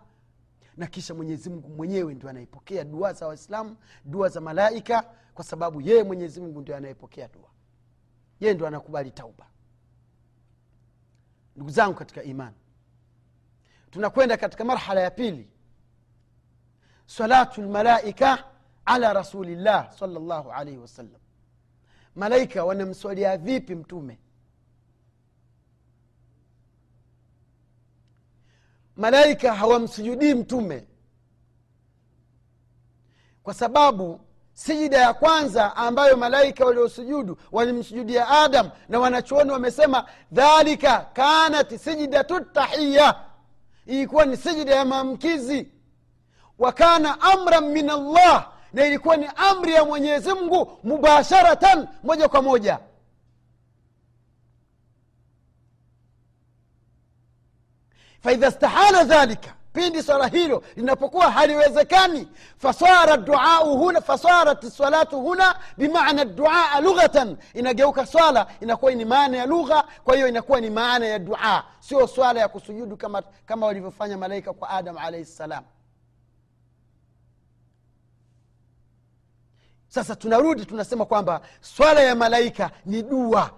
na 0.77 0.87
kisha 0.87 1.13
mwenyezi 1.13 1.49
mungu 1.49 1.69
mwenyewe 1.69 2.13
ndio 2.13 2.29
anaipokea 2.29 2.83
dua 2.83 3.13
za 3.13 3.27
waislamu 3.27 3.77
dua 4.05 4.29
za 4.29 4.41
malaika 4.41 5.09
kwa 5.33 5.43
sababu 5.43 5.81
yeye 5.81 6.03
mwenyezi 6.03 6.41
mungu 6.41 6.61
ndio 6.61 6.75
anayepokea 6.75 7.27
dua. 7.27 7.49
Yeye 8.39 8.53
ndio 8.53 8.67
anakubali 8.67 9.11
tauba. 9.11 9.45
Ndugu 11.55 11.71
zangu 11.71 11.93
katika 11.95 12.23
imani 12.23 12.55
tunakwenda 13.91 14.37
katika 14.37 14.63
marhala 14.65 15.01
ya 15.01 15.11
pili. 15.11 15.49
Salatu 17.05 17.61
lmalaika 17.61 18.43
ala 18.85 19.13
rasulillah 19.13 19.91
salllahu 19.91 20.51
alaihi 20.51 20.77
wasallam. 20.79 21.21
Malaika 22.15 22.65
wanamswalia 22.65 23.37
vipi 23.37 23.75
mtume 23.75 24.19
malaika 28.97 29.53
hawamsujudii 29.53 30.33
mtume. 30.33 30.87
Kwa 33.43 33.53
sababu 33.53 34.19
sijida 34.53 34.97
ya 34.97 35.13
kwanza 35.13 35.75
ambayo 35.75 36.17
malaika 36.17 36.65
waliosujudu 36.65 37.37
walimsujudia 37.51 38.27
adam 38.29 38.69
na 38.89 38.99
wanachuoni 38.99 39.51
wamesema 39.51 40.05
dhalika 40.31 40.97
kanat 41.13 41.75
sijidatu 41.77 42.39
tahiya 42.39 43.15
ilikuwa 43.85 44.25
ni 44.25 44.37
sijida 44.37 44.75
ya 44.75 44.85
maamkizi. 44.85 45.71
Wa 46.59 46.71
kana 46.71 47.21
amran 47.21 47.65
min 47.69 47.89
allah 47.89 48.51
na 48.73 48.85
ilikuwa 48.87 49.17
ni 49.17 49.29
amri 49.35 49.73
ya 49.73 49.85
mwenyezi 49.85 50.33
mungu 50.33 50.79
mubasharatan 50.83 51.87
moja 52.03 52.27
kwa 52.27 52.41
moja 52.41 52.79
faidha 58.25 58.51
stahala 58.51 59.03
dhalika 59.03 59.53
pindi 59.73 60.03
swala 60.03 60.27
hilo 60.27 60.63
linapokuwa 60.75 61.31
haliwezekani 61.31 62.27
fasara 62.57 63.17
duau 63.17 63.77
huna 63.77 64.01
fasarat 64.01 64.65
salatu 64.69 65.21
huna 65.21 65.59
bimana 65.77 66.25
duaa 66.25 66.79
lughatan 66.81 67.37
inageuka 67.53 68.05
swala 68.05 68.47
inakuwa 68.61 68.91
ni 68.91 69.05
maana 69.05 69.37
ya 69.37 69.45
lugha 69.45 69.83
kwa 70.03 70.15
hiyo 70.15 70.27
inakuwa 70.27 70.61
ni 70.61 70.69
maana 70.69 71.05
ya 71.05 71.19
dua. 71.19 71.63
Sio 71.79 72.07
swala 72.07 72.39
ya 72.39 72.47
kusujudu 72.47 72.97
kama, 72.97 73.21
kama 73.45 73.65
walivyofanya 73.65 74.17
malaika 74.17 74.53
kwa 74.53 74.69
adam 74.69 74.97
alaihi 74.97 75.25
ssalam 75.25 75.63
sasa 79.87 80.15
tunarudi 80.15 80.65
tunasema 80.65 81.05
kwamba 81.05 81.41
swala 81.61 82.01
ya 82.01 82.15
malaika 82.15 82.71
ni 82.85 83.03
dua 83.03 83.51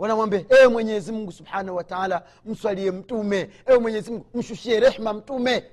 wanamwambia 0.00 0.44
ewe 0.48 0.68
mwenyezi 0.68 1.12
mungu 1.12 1.32
subhanahu 1.32 1.76
wa 1.76 1.84
taala 1.84 2.22
mswalie 2.44 2.90
mtume. 2.90 3.50
Ewe 3.66 3.78
mwenyezi 3.78 4.10
mungu 4.10 4.26
mshushie 4.34 4.80
rehma 4.80 5.12
mtume. 5.12 5.64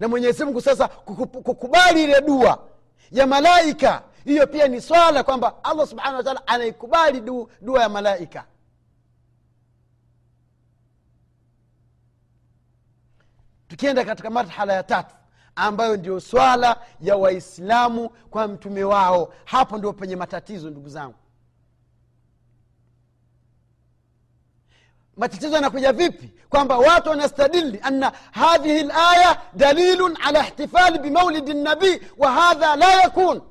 Na 0.00 0.08
mwenyezi 0.08 0.44
mungu 0.44 0.60
sasa 0.60 0.88
kukubali 0.88 2.04
ile 2.04 2.20
dua 2.20 2.68
ya 3.10 3.26
malaika. 3.26 4.02
Hiyo 4.24 4.46
pia 4.46 4.68
ni 4.68 4.80
swala 4.80 5.22
kwamba 5.22 5.64
allah 5.64 5.86
subhanahu 5.86 6.16
wataala 6.16 6.46
anaikubali 6.46 7.20
du, 7.20 7.50
dua 7.60 7.82
ya 7.82 7.88
malaika. 7.88 8.44
Tukienda 13.68 14.04
katika 14.04 14.30
marhala 14.30 14.72
ya 14.72 14.82
tatu 14.82 15.14
ambayo 15.56 15.96
ndio 15.96 16.20
swala 16.20 16.80
ya 17.00 17.16
waislamu 17.16 18.08
kwa 18.08 18.48
mtume 18.48 18.84
wao. 18.84 19.34
Hapo 19.44 19.78
ndio 19.78 19.92
penye 19.92 20.16
matatizo 20.16 20.70
ndugu 20.70 20.88
zangu 20.88 21.14
matatizo 25.16 25.54
yanakuja 25.54 25.92
vipi 25.92 26.30
kwamba 26.50 26.78
watu 26.78 27.10
wanastadili 27.10 27.80
anna 27.82 28.12
hadhihi 28.32 28.82
laya 28.82 29.40
dalilun 29.54 30.16
ala 30.24 30.40
ihtifali 30.46 30.98
bimaulidi 30.98 31.54
nabii 31.54 32.00
wa 32.18 32.30
hadha 32.32 32.76
la 32.76 32.92
yakun 32.92 33.42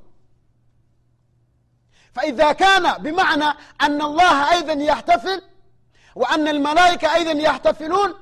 فإذا 2.15 2.52
كان 2.52 2.93
بمعنى 3.04 3.45
أن 3.82 4.02
الله 4.02 4.52
أيضا 4.52 4.73
يحتفل 4.73 5.41
وأن 6.15 6.47
الملائكة 6.47 7.15
أيضا 7.15 7.32
يحتفلون 7.32 8.13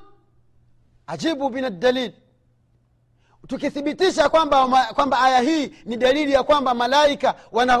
ajibu 1.06 1.50
min 1.50 1.64
aldalil 1.64 2.12
tukithibitisha 3.52 4.28
kwamba 4.28 4.84
kwamba 4.94 5.20
aya 5.20 5.40
hii 5.40 5.74
ni 5.84 5.96
dalili 5.96 6.32
ya 6.32 6.42
kwamba 6.42 6.74
malaika 6.74 7.34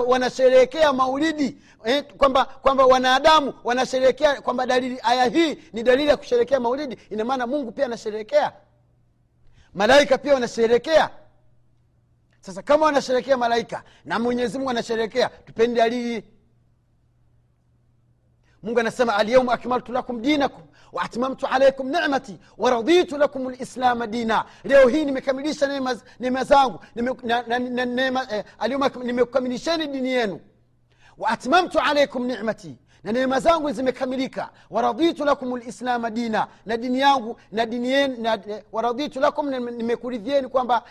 wanasherehekea 0.06 0.80
wana 0.86 0.92
maulidi 0.92 1.56
eh, 1.84 2.04
kwamba 2.16 2.44
kwamba 2.44 2.86
wanadamu 2.86 3.54
wanasherehekea 3.64 4.40
kwamba 4.40 4.66
dalili 4.66 4.98
aya 5.02 5.24
hii 5.24 5.58
ni 5.72 5.82
dalili 5.82 6.08
ya 6.08 6.16
kusherehekea 6.16 6.60
maulidi 6.60 6.98
ina 7.10 7.24
maana 7.24 7.46
mungu 7.46 7.72
pia 7.72 7.84
anasherehekea. 7.84 8.52
Malaika 9.74 10.18
pia 10.18 10.34
wanasherehekea. 10.34 11.10
Sasa 12.40 12.62
kama 12.62 12.86
wanasherehekea 12.86 13.36
malaika 13.36 13.82
na 14.04 14.18
mwenyezi 14.18 14.58
mungu 14.58 14.70
anasherehekea 14.70 15.28
tupeni 15.28 15.74
dalili 15.74 16.24
mungu 18.62 18.80
anasema 18.80 19.16
alyaumu 19.16 19.52
akmaltu 19.52 19.92
lakum 19.92 20.22
dinakum 20.22 20.62
waatmamtu 20.92 21.46
alaikum 21.46 21.86
nimati 21.88 22.38
waraditu 22.58 23.18
lakum 23.18 23.50
lislama 23.50 24.06
dina. 24.06 24.44
Leo 24.64 24.88
hii 24.88 25.04
nimekamilisha 25.04 25.66
neema 26.20 26.44
zangu 26.44 26.80
nimekamilisheni 26.94 29.04
nimekukamilisheni 29.04 29.86
dini 29.86 30.08
yenu. 30.08 30.40
Waatmamtu 31.18 31.78
alaikum 31.80 32.26
nimati 32.26 32.76
na 33.04 33.12
neema 33.12 33.40
zangu 33.40 33.72
zimekamilika. 33.72 34.48
Waraditu 34.70 35.24
lakum 35.24 35.56
lislama 35.56 36.10
dina 36.10 36.46
na 36.66 36.76
dini 36.76 37.00
yangu 37.00 37.36
na 37.52 37.66
dini 37.66 38.08
na, 38.08 38.38
waraditu 38.72 39.20
lakum 39.20 39.50
nimekuridhieni 39.50 40.48
kwamba 40.48 40.82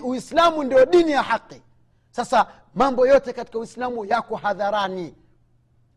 uislamu 0.00 0.62
ndio 0.64 0.86
dini 0.86 1.12
ya 1.12 1.22
haqi 1.22 1.62
sasa 2.10 2.46
mambo 2.74 3.06
yote 3.06 3.32
katika 3.32 3.58
uislamu 3.58 4.04
yako 4.04 4.36
hadharani 4.36 5.14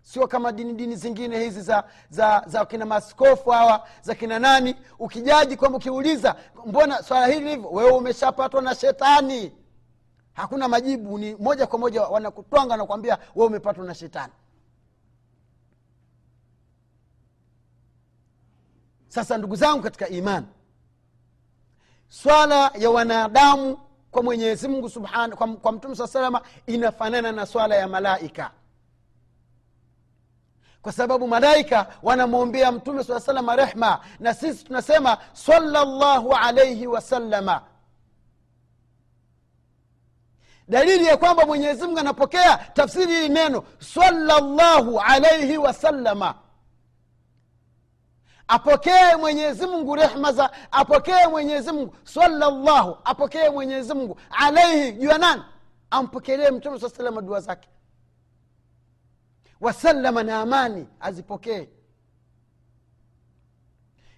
sio 0.05 0.27
kama 0.27 0.51
dini 0.51 0.73
dini 0.73 0.95
zingine 0.95 1.39
hizi 1.39 1.61
za 1.61 1.83
za 2.09 2.43
za 2.47 2.65
kina 2.65 2.85
maskofu 2.85 3.49
hawa 3.49 3.87
za 4.01 4.15
kina 4.15 4.39
nani. 4.39 4.75
Ukijaji 4.99 5.57
kwamba 5.57 5.77
ukiuliza 5.77 6.35
mbona 6.65 7.03
swala 7.03 7.27
hili 7.27 7.49
hivyo? 7.49 7.69
Wewe 7.69 7.91
umeshapatwa 7.91 8.61
na 8.61 8.75
shetani. 8.75 9.51
Hakuna 10.33 10.67
majibu 10.67 11.17
ni 11.17 11.35
moja 11.35 11.67
kwa 11.67 11.79
moja 11.79 12.01
wanakutwanga 12.01 12.77
nakwambia 12.77 13.17
wewe 13.35 13.47
umepatwa 13.47 13.85
na 13.85 13.93
shetani. 13.95 14.33
Sasa 19.07 19.37
ndugu 19.37 19.55
zangu 19.55 19.83
katika 19.83 20.07
imani 20.09 20.47
swala 22.09 22.71
ya 22.79 22.89
wanadamu 22.89 23.77
kwa 24.11 24.23
mwenyezi 24.23 24.67
mungu 24.67 24.89
subhan 24.89 25.31
kwa, 25.35 25.47
kwa 25.47 25.71
mtume 25.71 25.95
saa 25.95 26.07
salama 26.07 26.41
inafanana 26.67 27.31
na 27.31 27.45
swala 27.45 27.75
ya 27.75 27.87
malaika 27.87 28.51
kwa 30.85 30.91
sababu 30.93 31.27
malaika 31.27 31.87
wanamwombea 32.03 32.71
mtume 32.71 33.03
saa 33.03 33.19
salama 33.19 33.55
rehma. 33.55 33.99
Na 34.19 34.33
sisi 34.33 34.65
tunasema 34.65 35.17
salllahu 35.33 36.33
alaihi 36.33 36.87
wasalama 36.87 37.61
dalili 40.67 41.05
ya 41.05 41.17
kwamba 41.17 41.45
mwenyezi 41.45 41.83
mungu 41.83 41.99
anapokea 41.99 42.57
tafsiri 42.57 43.13
hili 43.13 43.29
neno 43.29 43.63
salllahu 43.79 44.99
alaihi 44.99 45.57
wasallama. 45.57 46.35
Apokee 48.47 49.15
mwenyezi 49.19 49.67
mungu 49.67 49.95
rehma 49.95 50.31
za 50.31 50.51
apokee 50.71 51.27
mwenyezi 51.29 51.71
mungu 51.71 51.95
salllahu 52.03 52.97
apokee 53.03 53.49
mwenyezi 53.49 53.93
mungu 53.93 54.17
alaihi 54.29 54.91
juu 54.91 55.09
ya 55.09 55.17
nani? 55.17 55.41
Ampokelee 55.89 56.51
mtume 56.51 56.79
saa 56.79 56.89
salama 56.89 57.21
dua 57.21 57.39
zake 57.39 57.69
wasalama 59.65 60.23
na 60.23 60.39
amani 60.39 60.87
azipokee. 60.99 61.69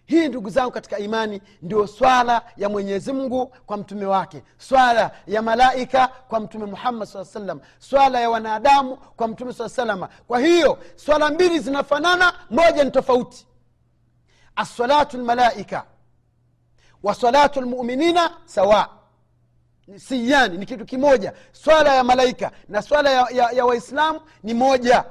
Hii 0.05 0.27
ndugu 0.27 0.49
zangu 0.49 0.71
katika 0.71 0.99
imani 0.99 1.41
ndio 1.61 1.87
swala 1.87 2.41
ya 2.57 2.69
mwenyezi 2.69 3.13
mungu 3.13 3.45
kwa 3.65 3.77
mtume 3.77 4.05
wake 4.05 4.43
swala 4.57 5.11
ya 5.27 5.41
malaika 5.41 6.07
kwa 6.07 6.39
mtume 6.39 6.65
muhammad 6.65 7.07
saa 7.07 7.25
salam 7.25 7.59
swala 7.79 8.19
ya 8.19 8.29
wanadamu 8.29 8.97
kwa 8.97 9.27
mtume 9.27 9.53
saa 9.53 9.69
salama 9.69 10.09
kwa 10.27 10.39
hiyo 10.39 10.79
swala 10.95 11.29
mbili 11.29 11.59
zinafanana 11.59 12.33
moja 12.49 12.83
ni 12.83 12.91
tofauti. 12.91 13.47
Assalatu 14.55 15.17
lmalaika 15.17 15.85
wa 17.03 17.15
salatu 17.15 17.61
lmuminina 17.61 18.37
sawa. 18.45 18.89
Siyani 19.95 20.57
ni 20.57 20.65
kitu 20.65 20.85
kimoja. 20.85 21.33
Swala 21.51 21.93
ya 21.95 22.03
malaika 22.03 22.51
na 22.67 22.81
swala 22.81 23.09
ya, 23.09 23.27
ya, 23.31 23.51
ya 23.51 23.65
waislamu 23.65 24.21
ni 24.43 24.53
moja 24.53 25.05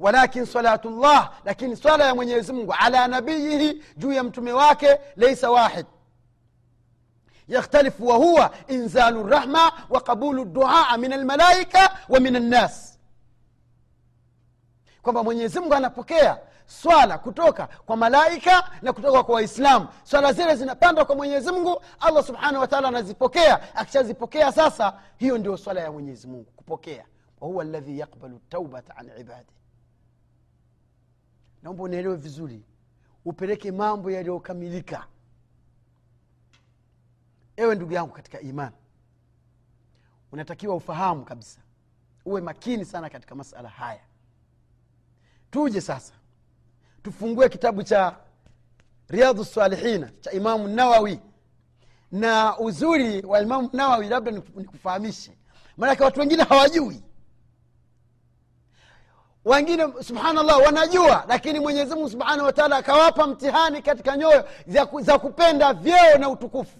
walakin 0.00 0.46
salatu 0.46 0.90
llah 0.90 1.32
lakini 1.44 1.76
swala 1.76 2.04
ya 2.04 2.14
mwenyezi 2.14 2.52
mungu 2.52 2.74
ala 2.80 3.08
nabiyihi 3.08 3.82
juu 3.96 4.12
ya 4.12 4.22
mtume 4.22 4.52
wake 4.52 4.98
leisa 5.16 5.50
wahid 5.50 5.86
yakhtalifu 7.48 8.06
wahuwa 8.06 8.50
inzalu 8.68 9.26
rahma 9.26 9.72
wa 9.90 10.00
qabulu 10.00 10.44
duaa 10.44 10.96
min 10.96 11.12
almalaika 11.12 11.98
wa 12.08 12.20
min 12.20 12.36
annas 12.36 12.98
kwamba 15.02 15.22
mwenyezi 15.22 15.60
mungu 15.60 15.74
anapokea 15.74 16.38
swala 16.66 17.18
kutoka 17.18 17.66
kwa 17.86 17.96
malaika 17.96 18.70
na 18.82 18.92
kutoka 18.92 19.22
kwa 19.22 19.34
waislamu 19.34 19.88
swala 20.04 20.32
zile 20.32 20.56
zinapanda 20.56 21.04
kwa 21.04 21.16
mwenyezi 21.16 21.52
mungu 21.52 21.82
allah 22.00 22.24
subhanahu 22.24 22.60
wataala 22.60 22.88
anazipokea 22.88 23.76
akishazipokea 23.76 24.52
sasa 24.52 24.92
hiyo 25.16 25.38
ndio 25.38 25.56
swala 25.56 25.80
ya 25.80 25.92
mwenyezi 25.92 26.26
mungu 26.26 26.50
kupokea 26.56 27.04
wahuwa 27.40 27.64
ladhi 27.64 27.98
yakbalu 27.98 28.40
taubata 28.48 28.96
an 28.96 29.10
ibadi 29.20 29.48
naomba 31.64 31.82
unaelewe 31.82 32.16
vizuri. 32.16 32.62
Upeleke 33.24 33.72
mambo 33.72 34.10
yaliyokamilika. 34.10 35.06
Ewe 37.56 37.74
ndugu 37.74 37.92
yangu 37.92 38.12
katika 38.12 38.40
imani 38.40 38.76
unatakiwa 40.32 40.74
ufahamu 40.76 41.24
kabisa. 41.24 41.60
Uwe 42.24 42.40
makini 42.40 42.84
sana 42.84 43.10
katika 43.10 43.34
masala 43.34 43.68
haya. 43.68 44.00
Tuje 45.50 45.80
sasa 45.80 46.12
tufungue 47.02 47.48
kitabu 47.48 47.82
cha 47.82 48.16
riadhu 49.08 49.44
salihina 49.44 50.10
cha 50.20 50.30
imamu 50.32 50.68
nawawi. 50.68 51.20
Na 52.12 52.58
uzuri 52.58 53.22
wa 53.26 53.40
imamu 53.42 53.70
nawawi 53.72 54.08
labda 54.08 54.30
nikufahamishe 54.30 55.38
maanake 55.76 56.04
watu 56.04 56.20
wengine 56.20 56.42
hawajui 56.42 57.02
wengine 59.44 59.86
subhanallah 60.02 60.58
wanajua 60.62 61.24
lakini 61.28 61.60
mwenyezi 61.60 61.94
mungu 61.94 62.10
subhanahu 62.10 62.44
wataala 62.46 62.76
akawapa 62.76 63.26
mtihani 63.26 63.82
katika 63.82 64.16
nyoyo 64.16 64.44
za, 65.00 65.18
kupenda 65.18 65.74
vyeo 65.74 66.18
na 66.18 66.28
utukufu. 66.28 66.78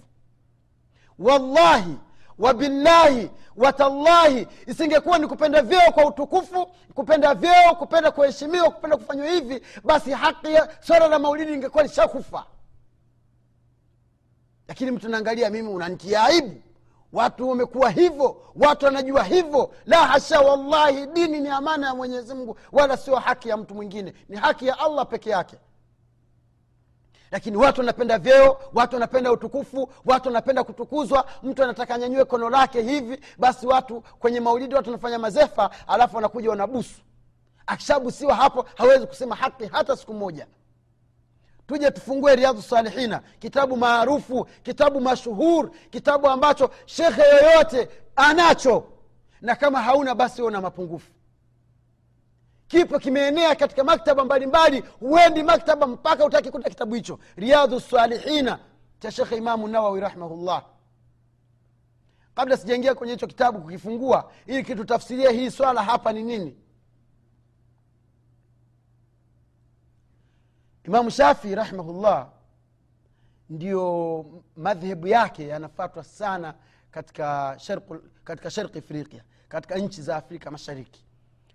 Wallahi 1.18 1.96
wabillahi 2.38 3.31
watallahi 3.57 4.46
isingekuwa 4.66 5.18
ni 5.18 5.27
kupenda 5.27 5.62
vyeo 5.62 5.92
kwa 5.92 6.07
utukufu 6.07 6.66
kupenda 6.94 7.35
vyeo 7.35 7.74
kupenda 7.79 8.11
kuheshimiwa 8.11 8.70
kupenda 8.70 8.96
kufanywa 8.96 9.27
hivi 9.27 9.62
basi 9.85 10.11
haki 10.11 10.48
swala 10.81 11.09
la 11.09 11.18
maulidi 11.18 11.53
ingekuwa 11.53 11.83
lishakufa. 11.83 12.44
Lakini 14.68 14.90
mtu 14.90 15.09
naangalia 15.09 15.50
mimi 15.50 15.68
unantia 15.68 16.24
aibu 16.24 16.61
watu 17.14 17.48
wamekuwa 17.48 17.90
hivyo 17.90 18.37
watu 18.57 18.85
wanajua 18.87 19.24
hivyo. 19.24 19.70
La 19.87 20.07
hasha 20.07 20.40
wallahi 20.40 21.07
dini 21.07 21.40
ni 21.40 21.48
amana 21.48 21.87
ya 21.87 21.94
mwenyezi 21.94 22.35
mungu 22.35 22.57
wala 22.72 22.96
sio 22.96 23.16
haki 23.16 23.48
ya 23.48 23.57
mtu 23.57 23.74
mwingine. 23.74 24.14
Ni 24.29 24.37
haki 24.37 24.66
ya 24.66 24.79
allah 24.79 25.07
peke 25.07 25.31
yake. 25.31 25.57
Lakini 27.31 27.57
watu 27.57 27.81
wanapenda 27.81 28.18
vyeo 28.18 28.59
watu 28.74 28.96
wanapenda 28.96 29.33
utukufu 29.33 29.92
watu 30.05 30.29
wanapenda 30.29 30.64
kutukuzwa. 30.64 31.24
Mtu 31.42 31.62
anataka 31.64 31.98
nyanyue 31.98 32.24
kono 32.24 32.50
lake 32.50 32.83
hivi 32.83 33.20
basi 33.38 33.66
watu 33.66 34.00
kwenye 34.00 34.40
maulidi 34.40 34.74
watu 34.74 34.88
wanafanya 34.90 35.18
mazefa 35.18 35.70
alafu 35.87 36.16
wanakuja 36.16 36.50
wanabusu. 36.50 37.00
Akishabusiwa 37.66 38.35
hapo 38.35 38.66
hawezi 38.74 39.07
kusema 39.07 39.35
haki 39.37 39.66
hata 39.66 39.96
siku 39.96 40.14
moja 40.14 40.46
tuje 41.66 41.90
tufungue 41.90 42.37
riadhu 42.37 42.62
salihina 42.62 43.20
kitabu 43.38 43.77
maarufu 43.77 44.44
kitabu 44.62 45.00
mashuhur 45.00 45.70
kitabu 45.90 46.29
ambacho 46.29 46.70
shekhe 46.87 47.22
yoyote 47.22 47.88
anacho. 48.16 48.85
Na 49.40 49.57
kama 49.57 49.83
hauna 49.83 50.14
basi 50.14 50.42
una 50.42 50.61
mapungufu. 50.61 51.11
Kipo 52.68 52.98
kimeenea 52.98 53.55
katika 53.55 53.85
maktaba 53.85 54.24
mbalimbali 54.24 54.81
huendi 55.00 55.42
maktaba 55.42 55.87
mpaka 55.87 56.24
utaki 56.24 56.50
kuta 56.50 56.70
kitabu 56.70 56.94
hicho. 56.94 57.18
Riadhu 57.37 57.81
salihina 57.81 58.59
cha 58.98 59.11
shekhe 59.11 59.37
imamu 59.37 59.68
nawawi 59.68 60.00
rahimahullah. 60.00 60.62
Kabla 62.35 62.57
sijaingia 62.57 62.94
kwenye 62.94 63.12
hicho 63.12 63.27
kitabu 63.27 63.61
kukifungua 63.61 64.31
ili 64.46 64.64
kitutafsiria 64.64 65.31
hii 65.31 65.50
swala 65.50 65.83
hapa 65.83 66.12
ni 66.12 66.22
nini 66.22 66.57
imamu 70.85 71.11
shafii 71.11 71.55
rahimahullah 71.55 72.31
ndio 73.51 74.25
madhehebu 74.57 75.07
yake 75.07 75.47
yanafatwa 75.49 76.05
sana 76.05 76.55
katika 76.90 77.57
sharqi 77.59 77.94
katika 78.25 78.51
sharqi 78.51 78.79
afriqia 78.79 79.25
katika 79.49 79.75
nchi 79.79 80.03
za 80.03 80.16
afrika 80.16 80.51
mashariki. 80.51 81.05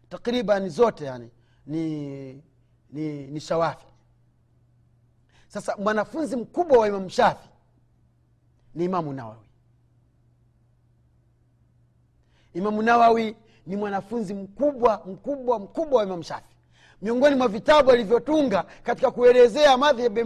Takriban 0.10 0.70
zote 0.70 1.06
yani 1.06 1.32
ni, 1.65 2.44
ni, 2.92 3.28
ni 3.28 3.39
shawafi. 3.39 3.86
Sasa 5.48 5.78
mwanafunzi 5.78 6.36
mkubwa 6.36 6.78
wa 6.78 6.88
imamu 6.88 7.10
shafi 7.10 7.50
ni 8.76 8.86
imamu 8.86 9.13
nawawi. 9.13 9.46
Imamu 12.54 12.82
nawawi 12.82 13.36
ni 13.65 13.76
mwanafunzi 13.76 14.34
mkubwa 14.34 15.04
mkubwa 15.06 15.60
mkubwa 15.60 15.98
wa 16.00 16.04
imamu 16.06 16.24
shafi 16.24 16.49
miongoni 17.02 17.36
mwa 17.36 17.48
vitabu 17.48 17.92
alivyotunga 17.92 18.64
katika 18.84 19.12
kuelezea 19.12 19.78
madhhab 19.78 20.18
ya 20.18 20.26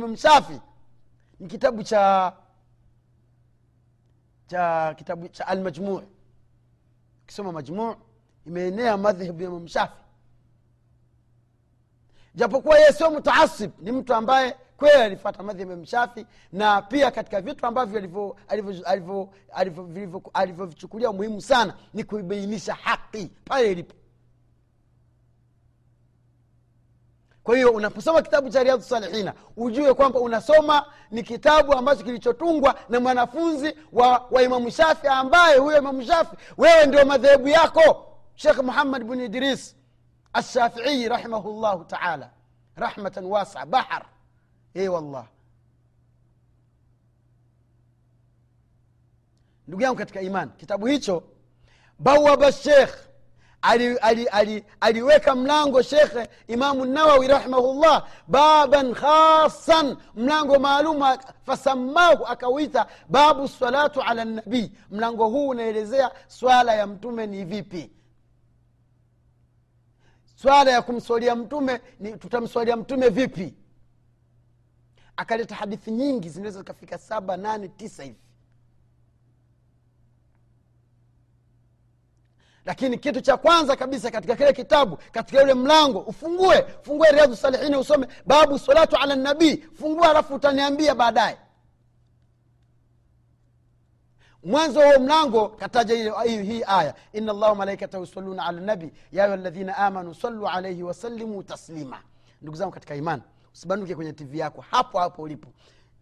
ni 1.40 1.48
kitabu 1.48 1.84
cha 1.84 2.34
cha 4.48 4.94
kitabu 4.98 5.28
cha 5.28 5.48
almajmuu 5.48 6.02
ukisoma 7.24 7.52
majmuu 7.52 7.96
imeenea 8.46 8.98
madhhabu 8.98 9.44
ya 9.44 9.68
shafi 9.68 9.94
japokuwa 12.36 12.78
yeye 12.80 12.92
sio 12.92 13.12
mutaasib 13.12 13.72
ni 13.80 13.92
mtu 13.92 14.14
ambaye 14.14 14.56
kweli 14.78 15.02
alifata 15.02 15.44
madhhabu 15.44 15.72
ya 15.72 15.78
mshafi 15.78 16.26
na 16.52 16.82
pia 16.82 17.12
katika 17.12 17.42
vitu 17.42 17.66
ambavyo 17.66 18.36
alivyovichukulia 20.34 21.12
muhimu 21.12 21.42
sana 21.42 21.74
ni 21.94 22.04
kuibainisha 22.04 22.74
haki 22.74 23.32
pale 23.46 23.72
ilipo 23.72 23.96
kwa 27.44 27.56
hiyo 27.56 27.72
unaposoma 27.72 28.22
kitabu 28.22 28.50
cha 28.50 28.64
riadhu 28.64 28.84
salihina 28.84 29.34
ujue 29.58 29.94
kwamba 29.94 30.20
unasoma 30.20 30.86
ni 31.12 31.24
kitabu 31.24 31.74
ambacho 31.74 32.04
kilichotungwa 32.04 32.76
na 32.90 33.00
mwanafunzi 33.00 33.76
wa, 33.92 34.28
wa 34.32 34.42
imamu 34.44 34.72
shafi 34.72 35.08
ambaye 35.08 35.58
huyo 35.58 35.78
imamu 35.78 36.04
shafi 36.04 36.36
wewe 36.58 36.86
ndio 36.86 37.06
madhehebu 37.06 37.48
yako. 37.48 38.10
Shekh 38.36 38.58
muhammad 38.58 39.04
bnu 39.04 39.24
idris 39.24 39.76
alshafiii 40.34 41.08
rahimahu 41.08 41.62
llahu 41.62 41.84
taala 41.86 42.30
rahmatan 42.76 43.26
wasa 43.26 43.66
bahar. 43.66 44.06
E 44.74 44.88
wallah. 44.88 45.26
Ndugu 49.68 49.84
yangu 49.84 49.98
katika 49.98 50.22
iman 50.22 50.50
kitabu 50.58 50.86
hicho 50.86 51.24
bawaba 52.00 52.52
shekh 52.52 52.96
aliweka 53.64 54.04
ali, 54.04 54.26
ali, 54.28 54.64
ali 54.82 55.36
mlango 55.36 55.82
shekhe 55.82 56.28
imamu 56.48 56.86
nawawi 56.86 57.28
rahimahullah 57.28 58.08
baban 58.28 58.94
khasan 58.94 59.98
mlango 60.16 60.60
maalum 60.60 61.18
fasamahu 61.46 62.26
akauita 62.26 62.88
babu 63.10 63.48
salatu 63.48 64.02
ala 64.02 64.26
nabii 64.26 64.72
mlango 64.92 65.28
huu 65.30 65.48
unaelezea 65.50 66.12
swala 66.28 66.74
ya 66.76 66.88
mtume 66.88 67.28
ni 67.28 67.46
vipi. 67.46 67.92
Swala 70.36 70.72
ya 70.72 70.82
kumswalia 70.82 71.36
mtume 71.36 71.82
ni 72.00 72.18
tutamswalia 72.18 72.76
mtume 72.78 73.10
vipi? 73.10 73.54
Akaleta 75.18 75.56
hadithi 75.56 75.92
nyingi 75.92 76.30
zinaweza 76.30 76.60
zikafika 76.60 76.98
saba 76.98 77.38
nane 77.38 77.68
tisa 77.68 78.04
hivi 78.04 78.18
lakini 82.66 82.98
kitu 82.98 83.22
cha 83.22 83.38
kwanza 83.38 83.76
kabisa 83.76 84.12
katika 84.12 84.36
kile 84.36 84.54
kitabu 84.54 84.98
katika 85.12 85.42
yule 85.42 85.54
mlango 85.54 86.00
ufungue 86.00 86.66
fungue 86.82 87.12
riadhu 87.12 87.36
salihini 87.36 87.76
usome 87.78 88.08
babu 88.26 88.60
salatu 88.60 88.96
ala 88.98 89.16
nabii. 89.16 89.58
Fungua 89.58 90.10
alafu 90.10 90.36
utaniambia 90.36 90.96
baadaye. 90.96 91.38
Mwanzo 94.44 94.82
huo 94.82 95.00
mlango 95.00 95.50
kataja 95.50 96.14
hii 96.24 96.64
aya. 96.68 96.96
Ina 97.14 97.34
llahu 97.34 97.56
malaikatahu 97.56 98.04
yusaluna 98.04 98.46
ala 98.46 98.62
nabi 98.62 98.92
ya 99.12 99.24
ayuha 99.24 99.38
ladhina 99.38 99.78
amanu 99.78 100.16
salu 100.16 100.48
alaihi 100.48 100.84
wasalimu 100.84 101.44
taslima. 101.44 102.00
Ndugu 102.42 102.58
zangu 102.58 102.72
katika 102.72 102.96
iman 102.96 103.22
usibanduke 103.54 103.96
kwenye 103.96 104.14
tv 104.14 104.38
yako 104.40 104.62
hapo 104.72 105.00
hapo 105.00 105.22
ulipo. 105.22 105.50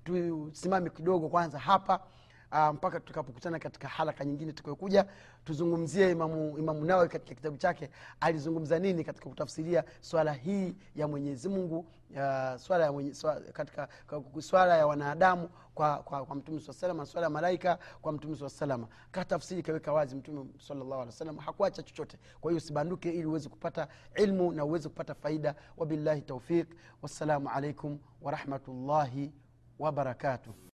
Tusimame 0.03 0.89
kidogo 0.89 1.29
kwanza 1.29 1.59
hapa 1.59 1.99
mpaka 2.73 2.99
tutakapokutana 2.99 3.59
katika 3.59 3.87
halaka 3.87 4.25
nyingine 4.25 4.51
tukayokuja 4.53 5.05
tuzungumzie 5.45 6.11
imamu, 6.11 6.57
imamu 6.57 6.85
nawawi 6.85 7.09
katika 7.09 7.35
kitabu 7.35 7.57
chake 7.57 7.89
alizungumza 8.19 8.79
nini 8.79 9.03
katika 9.03 9.29
kutafsiria 9.29 9.83
swala 10.01 10.33
hii 10.33 10.75
ya 10.95 11.07
mwenyezi 11.07 11.49
mungu 11.49 11.85
ya 12.09 12.57
swala 12.59 12.85
ya 12.85 12.91
mwenye, 12.91 13.13
swala, 13.13 13.41
katika 13.53 13.87
swala 14.39 14.77
ya 14.77 14.87
wanadamu 14.87 15.49
kwa, 15.73 15.97
kwa, 15.97 16.25
kwa 16.25 16.35
mtume 16.35 16.59
saa 16.59 16.73
salama 16.73 17.05
swala 17.05 17.25
ya 17.25 17.29
malaika 17.29 17.79
kwa 18.01 18.11
mtume 18.11 18.35
saa 18.35 18.49
salama 18.49 18.87
katafsiri 19.11 19.63
kaweka 19.63 19.93
wazi 19.93 20.15
mtume 20.15 20.45
salllahu 20.67 20.93
alih 20.93 21.05
wasallam 21.05 21.37
hakuacha 21.37 21.83
chochote. 21.83 22.17
Kwa 22.41 22.51
hiyo 22.51 22.57
usibanduke 22.57 23.09
ili 23.11 23.25
uweze 23.25 23.49
kupata 23.49 23.87
ilmu 24.15 24.51
na 24.51 24.65
uweze 24.65 24.89
kupata 24.89 25.13
faida. 25.15 25.55
Wabillahi 25.77 26.21
taufiq 26.21 26.67
wassalamu 27.01 27.49
alaikum 27.49 27.99
warahmatullahi 28.21 29.31
wabarakatuh 29.79 30.70